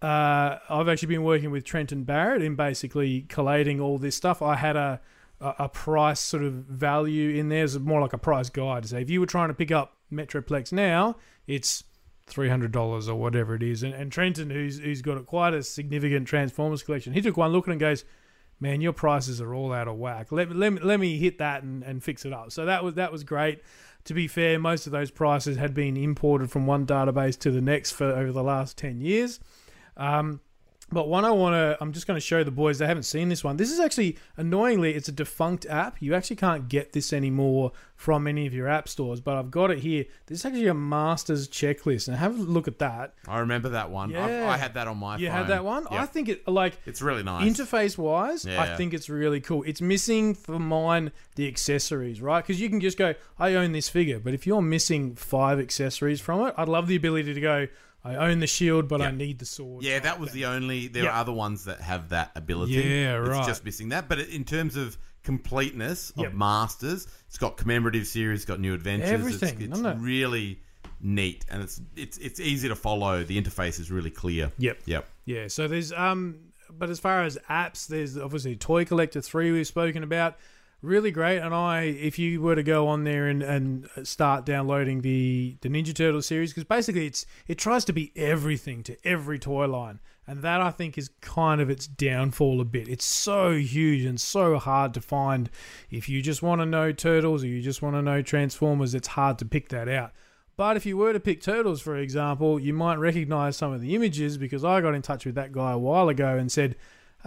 [0.02, 4.42] uh, I've actually been working with Trenton Barrett in basically collating all this stuff.
[4.42, 5.02] I had a
[5.40, 7.64] a a price sort of value in there.
[7.64, 8.86] It's more like a price guide.
[8.88, 11.16] So if you were trying to pick up Metroplex now,
[11.48, 11.84] it's
[12.28, 13.84] three hundred dollars or whatever it is.
[13.84, 17.68] And, and Trenton, who's who's got quite a significant Transformers collection, he took one look
[17.68, 18.06] at it and goes,
[18.60, 20.32] "Man, your prices are all out of whack.
[20.32, 22.96] Let, let, me- let me hit that and, and fix it up." So that was
[22.96, 23.62] that was great.
[24.06, 27.62] To be fair, most of those prices had been imported from one database to the
[27.62, 29.40] next for over the last ten years.
[29.98, 30.40] Um,
[30.92, 32.78] but one I want to, I'm just going to show the boys.
[32.80, 33.58] They haven't seen this one.
[33.58, 36.02] This is actually, annoyingly, it's a defunct app.
[36.02, 39.20] You actually can't get this anymore from any of your app stores.
[39.20, 40.06] But I've got it here.
[40.28, 43.14] This is actually a master's checklist, and have a look at that.
[43.28, 44.16] I remember that one.
[44.16, 44.50] I've, Yeah.
[44.50, 45.36] I had that on my You phone.
[45.38, 45.84] had that one.
[45.92, 46.00] Yep.
[46.00, 47.44] I think it like it's really nice.
[47.50, 49.64] interface wise, I think it's really cool.
[49.64, 52.42] It's missing for mine the accessories, right?
[52.46, 56.22] Because you can just go, I own this figure, but if you're missing five accessories
[56.22, 57.68] from it, I'd love the ability to go,
[58.04, 59.84] I own the shield, but I need the sword.
[59.84, 60.88] yeah, that was the only.
[60.88, 61.10] There Yeah.
[61.10, 62.74] are other ones that have that ability.
[62.74, 63.46] Yeah, It's right.
[63.48, 64.08] just missing that.
[64.08, 66.34] But in terms of completeness of Yep.
[66.34, 69.10] Masters, it's got commemorative series, it's got new adventures.
[69.12, 70.62] Everything, It's, it's really
[71.02, 73.24] neat, and it's it's it's easy to follow.
[73.24, 74.52] The interface is really clear.
[74.58, 74.80] Yep.
[74.86, 75.08] Yep.
[75.26, 76.40] Yeah, so there's um
[76.70, 80.38] but as far as apps, there's obviously Toy Collector 3 we've spoken about.
[80.84, 85.02] Really great, and I if you were to go on there and, and start downloading
[85.02, 89.40] the the Ninja Turtle series, because basically it's it tries to be everything to every
[89.40, 92.88] toy line, and that I think is kind of its downfall a bit.
[92.88, 95.50] It's so huge and so hard to find.
[95.90, 99.08] If you just want to know turtles or you just want to know Transformers, it's
[99.08, 100.12] hard to pick that out.
[100.58, 103.96] But if you were to pick turtles, for example, you might recognize some of the
[103.96, 106.76] images because I got in touch with that guy a while ago and said,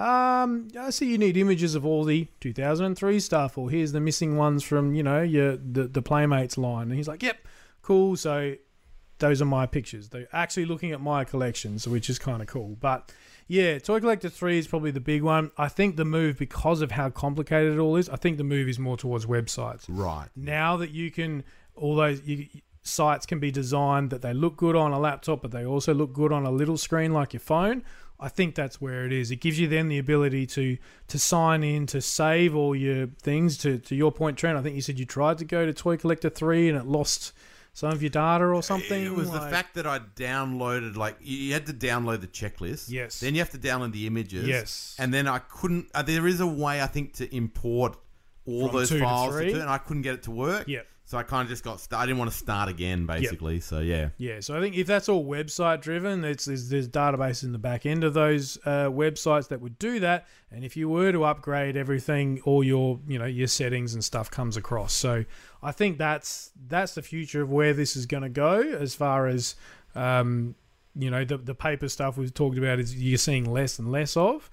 [0.01, 4.37] um, I see you need images of all the 2003 stuff, or here's the missing
[4.37, 6.89] ones from, you know, your the, the Playmates line.
[6.89, 7.47] And he's like, yep,
[7.83, 8.17] cool.
[8.17, 8.55] So
[9.19, 10.09] those are my pictures.
[10.09, 12.77] They're actually looking at my collections, which is kind of cool.
[12.81, 13.13] But
[13.47, 15.51] yeah, Toy Collector 3 is probably the big one.
[15.59, 18.69] I think the move, because of how complicated it all is, I think the move
[18.69, 20.29] is more towards websites Right.
[20.35, 21.45] now that you can
[21.75, 22.47] all those you,
[22.83, 26.13] sites can be designed that they look good on a laptop but they also look
[26.13, 27.83] good on a little screen like your phone
[28.21, 29.31] I think that's where it is.
[29.31, 30.77] It gives you then the ability to
[31.09, 33.57] to sign in, to save all your things.
[33.59, 35.97] To to your point, Trent, I think you said you tried to go to Toy
[35.97, 37.33] Collector Three and it lost
[37.73, 39.05] some of your data or something.
[39.05, 42.91] It was the fact that I downloaded, like, you had to download the checklist.
[42.91, 43.21] Yes.
[43.21, 44.47] Then you have to download the images.
[44.47, 44.97] Yes.
[44.99, 45.87] And then I couldn't.
[45.95, 47.97] Uh, there is a way, I think, to import
[48.45, 50.67] all From those two to files, and I couldn't get it to work.
[50.67, 50.87] Yep.
[51.11, 51.81] So I kind of just got.
[51.81, 53.59] St- I didn't want to start again, basically.
[53.59, 54.11] So yeah.
[54.17, 57.59] Yeah, so I think if that's all website driven, it's, there's, there's databases in the
[57.59, 60.29] back end of those uh, websites that would do that.
[60.53, 64.31] And if you were to upgrade everything, all your you know your settings and stuff
[64.31, 64.93] comes across.
[64.93, 65.25] So
[65.65, 68.61] I think that's that's the future of where this is going to go.
[68.61, 69.57] As far as
[69.97, 70.55] um,
[70.95, 74.17] you know, the the paper stuff we've talked about is you're seeing less and less
[74.17, 74.49] of.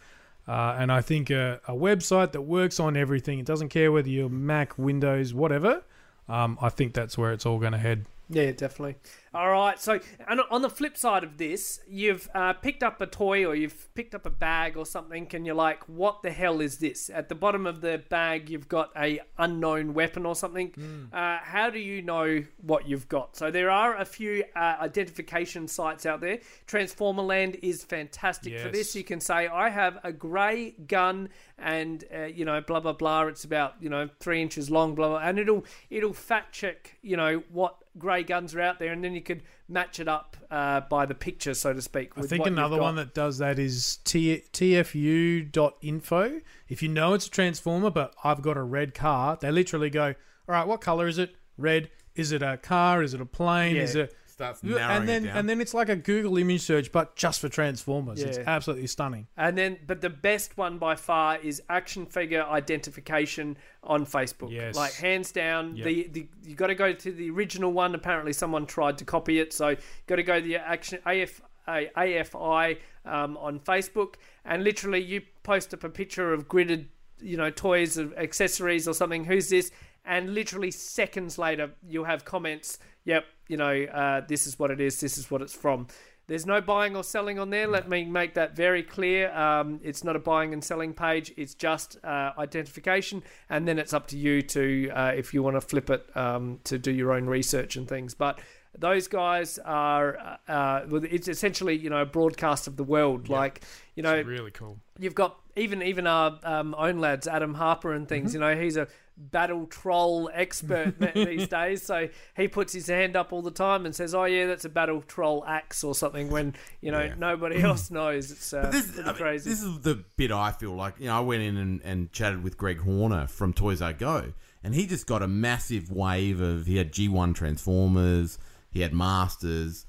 [0.47, 4.09] Uh, and I think a, a website that works on everything, it doesn't care whether
[4.09, 5.83] you're Mac, Windows, whatever.
[6.29, 8.05] Um, I think that's where it's all going to head.
[8.29, 8.95] Yeah, definitely.
[9.33, 9.79] All right.
[9.79, 13.55] So, and on the flip side of this, you've uh, picked up a toy or
[13.55, 17.09] you've picked up a bag or something, and you're like, "What the hell is this?"
[17.13, 20.73] At the bottom of the bag, you've got a unknown weapon or something.
[21.13, 23.37] Uh, how do you know what you've got?
[23.37, 26.39] So there are a few uh, identification sites out there.
[26.67, 28.95] Transformerland is fantastic for this.
[28.95, 33.23] You can say, "I have a grey gun." And uh, you know, blah blah blah.
[33.27, 37.17] It's about you know three inches long, blah blah, and it'll it'll fact check you
[37.17, 40.81] know what grey guns are out there, and then you could match it up uh,
[40.81, 42.11] by the picture, so to speak.
[42.17, 46.41] I think another one that does that is T- tfu.info.
[46.67, 50.07] If you know it's a transformer, but I've got a red car, they literally go,
[50.07, 50.15] "All
[50.47, 51.35] right, what color is it?
[51.57, 51.89] Red.
[52.15, 53.03] Is it a car?
[53.03, 53.75] Is it a plane?
[53.75, 53.83] Yeah.
[53.83, 55.37] Is it?" Starts narrowing And then it down.
[55.37, 58.21] and then it's like a Google image search, but just for transformers.
[58.21, 58.43] It's Yeah.
[58.45, 59.25] absolutely stunning.
[59.35, 64.51] And then, but the best one by far is action figure identification on Facebook.
[64.51, 64.75] Yes.
[64.75, 65.85] Like hands down, Yep.
[65.87, 67.95] the, the you got to go to the original one.
[67.95, 71.41] Apparently, someone tried to copy it, so you got to go to the action AF.
[71.69, 74.13] A- AFI um, on Facebook,
[74.45, 76.85] and literally you post up a picture of gridded,
[77.19, 79.25] you know, toys or accessories or something.
[79.25, 79.69] Who's this?
[80.05, 82.79] And literally seconds later, you'll have comments.
[83.07, 84.99] Yep, you know, uh, this is what it is.
[84.99, 85.87] This is what it's from.
[86.27, 87.65] There's no buying or selling on there.
[87.65, 89.31] Let me make that very clear.
[89.31, 91.33] Um, it's not a buying and selling page.
[91.37, 95.55] It's just uh, identification, and then it's up to you to uh, if you want
[95.55, 98.13] to flip it um, to do your own research and things.
[98.13, 98.41] But
[98.77, 103.29] those guys are uh, uh, it's essentially you know a broadcast of the world.
[103.29, 103.61] Like
[103.95, 104.79] you know, really cool.
[104.99, 108.33] you've got even even our um, own lads, Adam Harper and things.
[108.33, 111.81] You know, he's a battle troll expert these days.
[111.83, 114.69] So he puts his hand up all the time and says, "Oh yeah, that's a
[114.69, 117.15] battle troll axe or something." When you know Yeah.
[117.17, 119.49] nobody else knows, it's uh, this, pretty I mean, crazy.
[119.49, 120.95] this is the bit I feel like.
[120.99, 124.33] You know, I went in and, and chatted with Greg Horner from Toys I Go,
[124.63, 126.65] and he just got a massive wave of.
[126.67, 128.37] He had G1 Transformers,
[128.69, 129.85] he had Masters,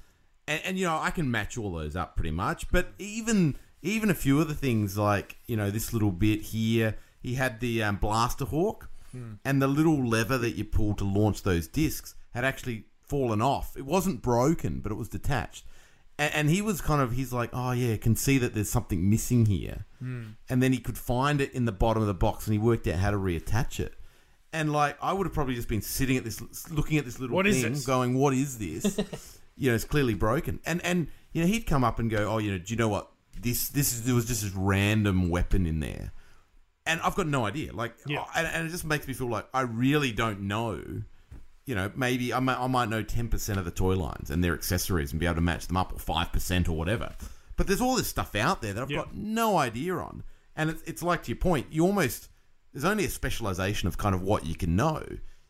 [0.47, 2.69] and, and you know I can match all those up pretty much.
[2.71, 6.95] But even even a few of the things like you know this little bit here,
[7.21, 9.33] he had the um, Blaster Hawk, Hmm.
[9.43, 13.75] and the little lever that you pull to launch those discs had actually fallen off.
[13.75, 15.65] It wasn't broken, but it was detached.
[16.17, 19.09] And, and he was kind of, he's like, oh yeah, can see that there's something
[19.09, 19.85] missing here.
[19.99, 20.23] Hmm.
[20.49, 22.87] And then he could find it in the bottom of the box, and he worked
[22.87, 23.95] out how to reattach it.
[24.51, 26.41] And like, I would have probably just been sitting at this,
[26.71, 28.99] looking at this little What thing, going, "What is this?"
[29.55, 30.59] you know, it's clearly broken.
[30.65, 32.89] And and you know, he'd come up and go, "Oh, you know, do you know
[32.89, 33.11] what?
[33.39, 36.13] This this is there was just this random weapon in there."
[36.89, 37.71] And I've got no idea.
[37.73, 38.25] Like, Yeah.
[38.35, 40.81] and, and it just makes me feel like I really don't know.
[41.65, 44.43] You know, maybe I might, I might know ten percent of the toy lines and
[44.43, 47.13] their accessories and be able to match them up, or five percent, or whatever.
[47.57, 48.97] But there's all this stuff out there that I've Yeah.
[48.99, 50.23] got no idea on,
[50.55, 51.67] and it's, it's like to your point.
[51.71, 52.29] You almost
[52.73, 55.03] there's only a specialization of kind of what you can know.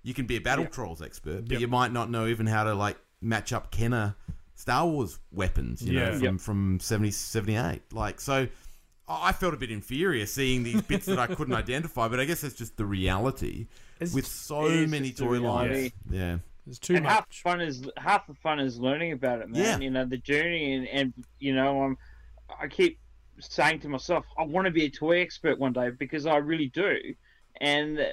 [0.04, 2.74] You can be a battle trolls expert, but you might not know even how to
[2.74, 4.16] like match up Kenner
[4.56, 5.82] Star Wars weapons.
[5.82, 6.10] You Yeah.
[6.12, 7.94] know, from from 70, 78.
[7.94, 8.48] Like so.
[9.10, 12.42] I felt a bit inferior seeing these bits that I couldn't identify, but I guess
[12.42, 13.68] that's just the reality
[14.00, 15.92] It's- with so many just the toy lines.
[16.10, 19.50] Yeah, There's too and half the fun is half the fun is learning about it,
[19.50, 19.62] man.
[19.62, 19.78] Yeah.
[19.80, 21.98] You know the journey, and, and you know, I'm,
[22.62, 23.00] I keep
[23.40, 26.68] saying to myself, I want to be a toy expert one day because I really
[26.68, 27.16] do,
[27.60, 28.04] and uh,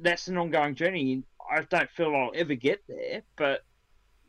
[0.00, 1.22] that's an ongoing journey.
[1.50, 3.64] I don't feel I'll ever get there, but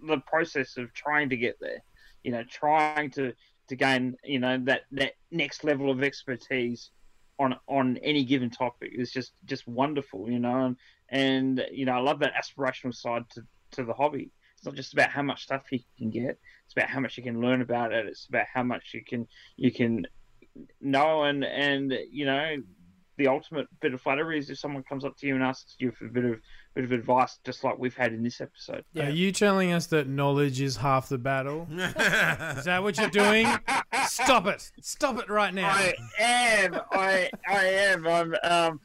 [0.05, 1.81] the process of trying to get there,
[2.23, 3.33] you know, trying to
[3.69, 6.91] to gain, you know, that that next level of expertise
[7.39, 10.77] on on any given topic is just just wonderful, you know, and
[11.09, 14.31] and you know I love that aspirational side to to the hobby.
[14.55, 17.23] It's not just about how much stuff you can get; it's about how much you
[17.23, 18.05] can learn about it.
[18.05, 20.05] It's about how much you can you can
[20.81, 22.57] know and and you know
[23.17, 25.91] the ultimate bit of flattery is if someone comes up to you and asks you
[25.91, 26.39] for a bit of
[26.73, 28.83] bit of advice, just like we've had in this episode.
[28.93, 29.07] Yeah.
[29.07, 31.67] Are you telling us that knowledge is half the battle?
[31.71, 33.47] Is that what you're doing?
[34.05, 34.71] Stop it!
[34.81, 35.69] Stop it right now.
[35.69, 36.79] I am.
[36.91, 38.07] I I am.
[38.07, 38.35] I'm.
[38.43, 38.79] Um,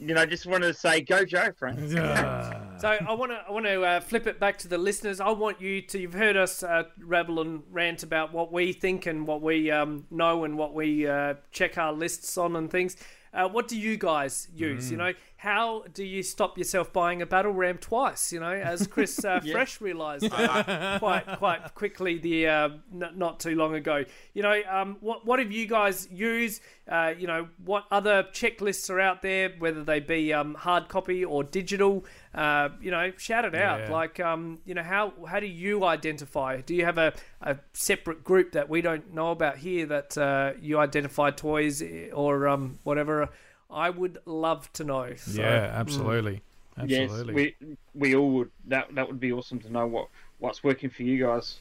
[0.00, 1.78] you know, just wanted to say, go Joe, Frank.
[1.98, 2.60] Ah.
[2.78, 5.20] So I want to I want to uh, flip it back to the listeners.
[5.20, 5.98] I want you to.
[5.98, 10.06] You've heard us uh, rabble and rant about what we think and what we um,
[10.10, 12.96] know and what we uh, check our lists on and things.
[13.34, 14.90] Uh, what do you guys use?
[14.90, 15.12] You know,
[15.42, 18.32] how do you stop yourself buying a battle ram twice?
[18.32, 23.40] You know, as Chris uh, Fresh realised uh, quite quite quickly the uh, n- not
[23.40, 24.04] too long ago.
[24.34, 26.62] You know, um, what what have you guys used?
[26.86, 31.24] Uh, you know, what other checklists are out there, whether they be um, hard copy
[31.24, 32.04] or digital?
[32.32, 33.80] Uh, you know, shout it out.
[33.80, 33.90] Yeah.
[33.90, 36.60] Like, um, you know, how how do you identify?
[36.60, 40.52] Do you have a, a separate group that we don't know about here that uh,
[40.60, 41.82] you identify toys
[42.12, 43.28] or um, whatever?
[43.72, 45.14] I would love to know.
[45.16, 46.42] So, yeah, absolutely,
[46.78, 47.34] absolutely.
[47.34, 48.50] Yes, we we all would.
[48.66, 50.08] That that would be awesome to know what
[50.38, 51.58] what's working for you guys.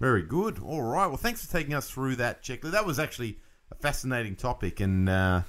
[0.00, 0.58] Very good.
[0.58, 1.06] All right.
[1.06, 2.72] Well, thanks for taking us through that checklist.
[2.72, 3.38] That was actually
[3.70, 5.42] a fascinating topic and uh,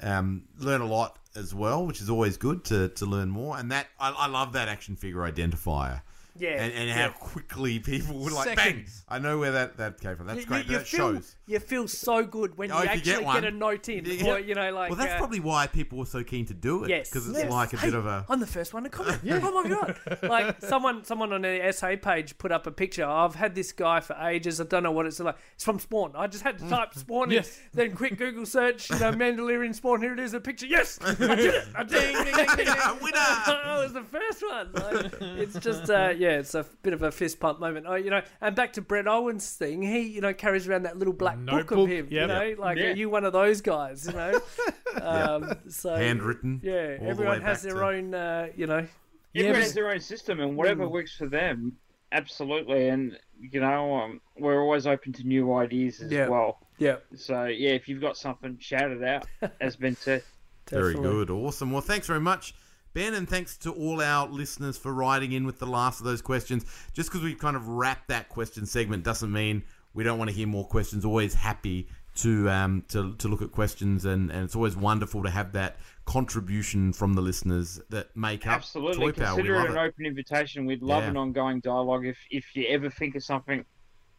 [0.00, 3.58] um, learn a lot as well, which is always good to, to learn more.
[3.58, 6.02] And that I, I love that action figure identifier.
[6.36, 10.16] Yeah, And, and how quickly people would like, bang, I know where that, that came
[10.16, 10.26] from.
[10.26, 10.66] That's You- great.
[10.66, 11.36] You, you that feel, shows.
[11.46, 13.42] you feel so good when Oh, you if you get actually one.
[13.42, 14.32] get, a note in, Yeah.
[14.32, 16.82] or you know, like well, that's uh, probably why people were so keen to do
[16.84, 16.90] it.
[16.90, 17.50] Yes, Because it's yes.
[17.52, 18.26] like a Hey, bit of a.
[18.28, 19.20] I'm the first one to comment.
[19.24, 19.96] Oh my god!
[20.22, 23.04] Like someone, someone on the SA page put up a picture.
[23.04, 24.60] I've had this guy for ages.
[24.60, 25.36] I don't know what it's like.
[25.54, 26.12] It's from Spawn.
[26.16, 27.30] I just had to type Spawn.
[27.30, 27.58] Yes.
[27.72, 28.90] in, then quick Google search.
[28.90, 30.00] You know, Mandalorian Spawn.
[30.00, 30.34] Here it is.
[30.34, 30.66] A picture.
[30.66, 31.64] Yes, I did it.
[31.76, 32.14] I did it.
[32.14, 32.74] Ding, ding, ding, ding, ding.
[33.02, 33.16] Winner!
[33.18, 34.72] I was the first one.
[34.72, 37.86] Like, it's just, uh, yeah, it's a bit of a fist pump moment.
[37.88, 39.82] Oh, you know, and back to Brett Owens' thing.
[39.82, 42.08] He, you know, carries around that little black book of him.
[42.10, 42.86] You know, like, Yeah.
[42.86, 44.06] are you one of those guys?
[44.06, 44.40] You know,
[45.02, 46.60] um, so Handwritten.
[46.62, 48.86] Yeah, all the everyone way has back their to- own, uh, you know.
[49.34, 51.76] Everyone but- has their own system, and whatever works for them,
[52.12, 52.88] absolutely.
[52.88, 56.28] And you know, um, we're always open to new ideas as Yeah.
[56.28, 56.58] well.
[56.78, 59.26] Yeah, So yeah, if you've got something, shout it out.
[59.60, 60.22] As Ben said.
[60.68, 61.30] Very good.
[61.30, 61.70] Awesome.
[61.70, 62.54] Well, thanks very much,
[62.94, 66.22] Ben, and thanks to all our listeners for writing in with the last of those
[66.22, 66.64] questions.
[66.92, 69.64] Just because we've kind of wrapped that question segment doesn't mean
[69.94, 71.04] we don't want to hear more questions.
[71.04, 75.30] Always happy to um, to, to look at questions, and, and it's always wonderful to
[75.30, 79.10] have that contribution from the listeners that make up Absolutely.
[79.10, 79.36] Toy Power.
[79.36, 79.80] We Consider it an it.
[79.80, 80.64] open invitation.
[80.64, 81.10] We'd love Yeah.
[81.10, 82.06] an ongoing dialogue.
[82.06, 83.64] If if you ever think of something,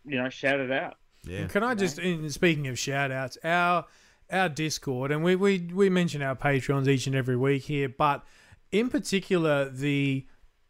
[0.03, 0.97] you know, shout it out.
[1.23, 1.47] Yeah.
[1.47, 3.85] Can I just, in, speaking of shout outs, our
[4.31, 8.25] our Discord, and we, we, we mention our Patreons each and every week here, but
[8.79, 10.25] in particular, the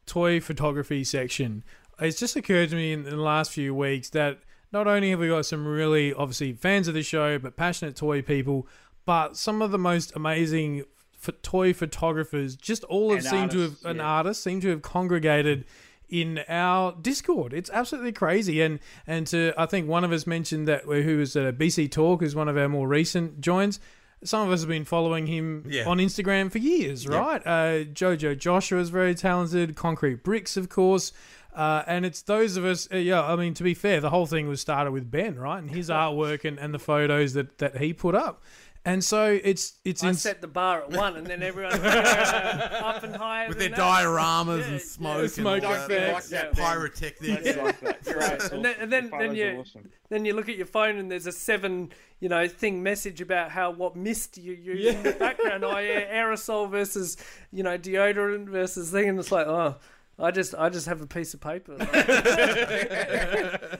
[0.05, 1.63] toy photography section,
[1.99, 4.39] it's just occurred to me in the last few weeks that
[4.71, 8.21] not only have we got some really, obviously, fans of the show, but passionate toy
[8.21, 8.67] people,
[9.05, 10.83] but some of the most amazing
[11.15, 14.03] f- toy photographers just all have seemed to have, artists, an yeah.
[14.03, 15.65] artist seem to have congregated
[16.09, 17.53] in our Discord.
[17.53, 18.61] It's absolutely crazy.
[18.61, 22.21] And and to I think one of us mentioned that who was uh, BC Talk
[22.21, 23.79] is one of our more recent joins.
[24.25, 25.85] Some of us have been following him Yeah.
[25.87, 27.41] on Instagram for years, right?
[27.45, 29.75] Uh, Jojo Joshua is very talented.
[29.75, 31.13] Concrete Bricks, of course.
[31.55, 34.25] Uh, and it's those of us, uh, yeah, I mean, to be fair, the whole
[34.25, 35.59] thing was started with Ben, right?
[35.59, 38.43] And his artwork and, and the photos that, that he put up.
[38.87, 43.03] And so it's it's I in, set the bar at one, and then everyone up
[43.03, 43.79] and higher With their that.
[43.79, 46.29] dioramas Yeah, and yeah, smoke, smoke and all Don't like effects.
[46.29, 46.63] that, Ben.
[46.65, 47.43] pyrotechnics.
[47.55, 48.03] Don't like that.
[48.03, 48.51] Great.
[48.53, 49.89] And then, and then, The then you awesome.
[50.09, 53.49] then you look at your phone and there's a seven you know thing message about
[53.49, 55.63] how what mist you use in the background.
[55.65, 57.17] Oh yeah, aerosol versus
[57.51, 59.77] you know deodorant versus thing, and it's like oh.
[60.17, 61.77] I just, I just have a piece of paper.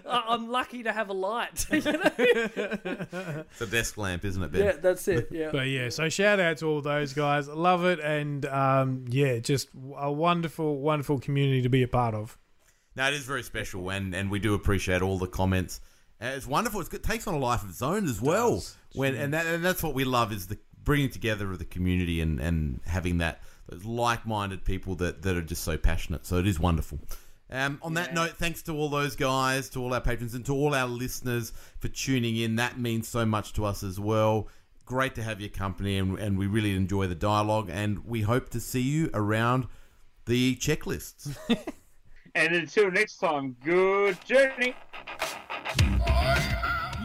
[0.07, 1.65] I- I'm lucky to have a light.
[1.71, 2.11] you know?
[2.17, 4.65] It's a desk lamp, isn't it, Ben?
[4.65, 5.29] Yeah, that's it.
[5.31, 5.49] Yeah.
[5.51, 7.47] But yeah, so shout out to all those guys.
[7.47, 7.99] Love it.
[7.99, 12.38] And um, yeah, just a wonderful, wonderful community to be a part of.
[12.95, 15.81] No, it is very special, and, and we do appreciate all the comments.
[16.21, 16.79] Uh, it's wonderful.
[16.79, 18.63] It's, it takes on a life of its own as well.
[18.93, 22.21] When and that, and that's what we love is the bringing together of the community
[22.21, 26.26] and, and having that those like minded people that, that are just so passionate.
[26.26, 26.99] So it is wonderful.
[27.49, 30.53] Um, on that note, thanks to all those guys, to all our patrons, and to
[30.53, 32.55] all our listeners for tuning in.
[32.55, 34.47] That means so much to us as well.
[34.86, 37.70] Great to have your company, and, and we really enjoy the dialogue.
[37.72, 39.68] And we hope to see you around
[40.26, 41.36] the checklists.
[42.36, 44.76] And until next time, good journey.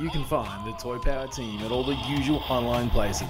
[0.00, 3.28] You can find the Toy Power team at all the usual online places.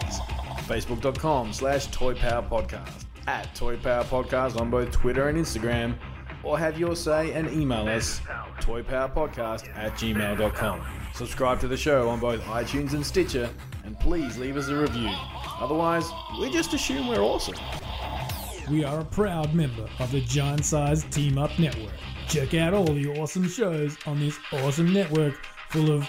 [0.67, 5.95] Facebook.com slash Toy Power Podcast, at Toy Power Podcast on both Twitter and Instagram,
[6.43, 8.21] or have your say and email us
[8.61, 10.85] toypowerpodcast at gmail.com.
[11.15, 13.49] Subscribe to the show on both iTunes and Stitcher,
[13.85, 15.09] and please leave us a review.
[15.61, 16.11] Otherwise,
[16.41, 17.55] we just assume we're awesome.
[18.69, 21.93] We are a proud member of the Giant Size Team Up Network.
[22.27, 25.35] Check out all the awesome shows on this awesome network
[25.69, 26.09] full of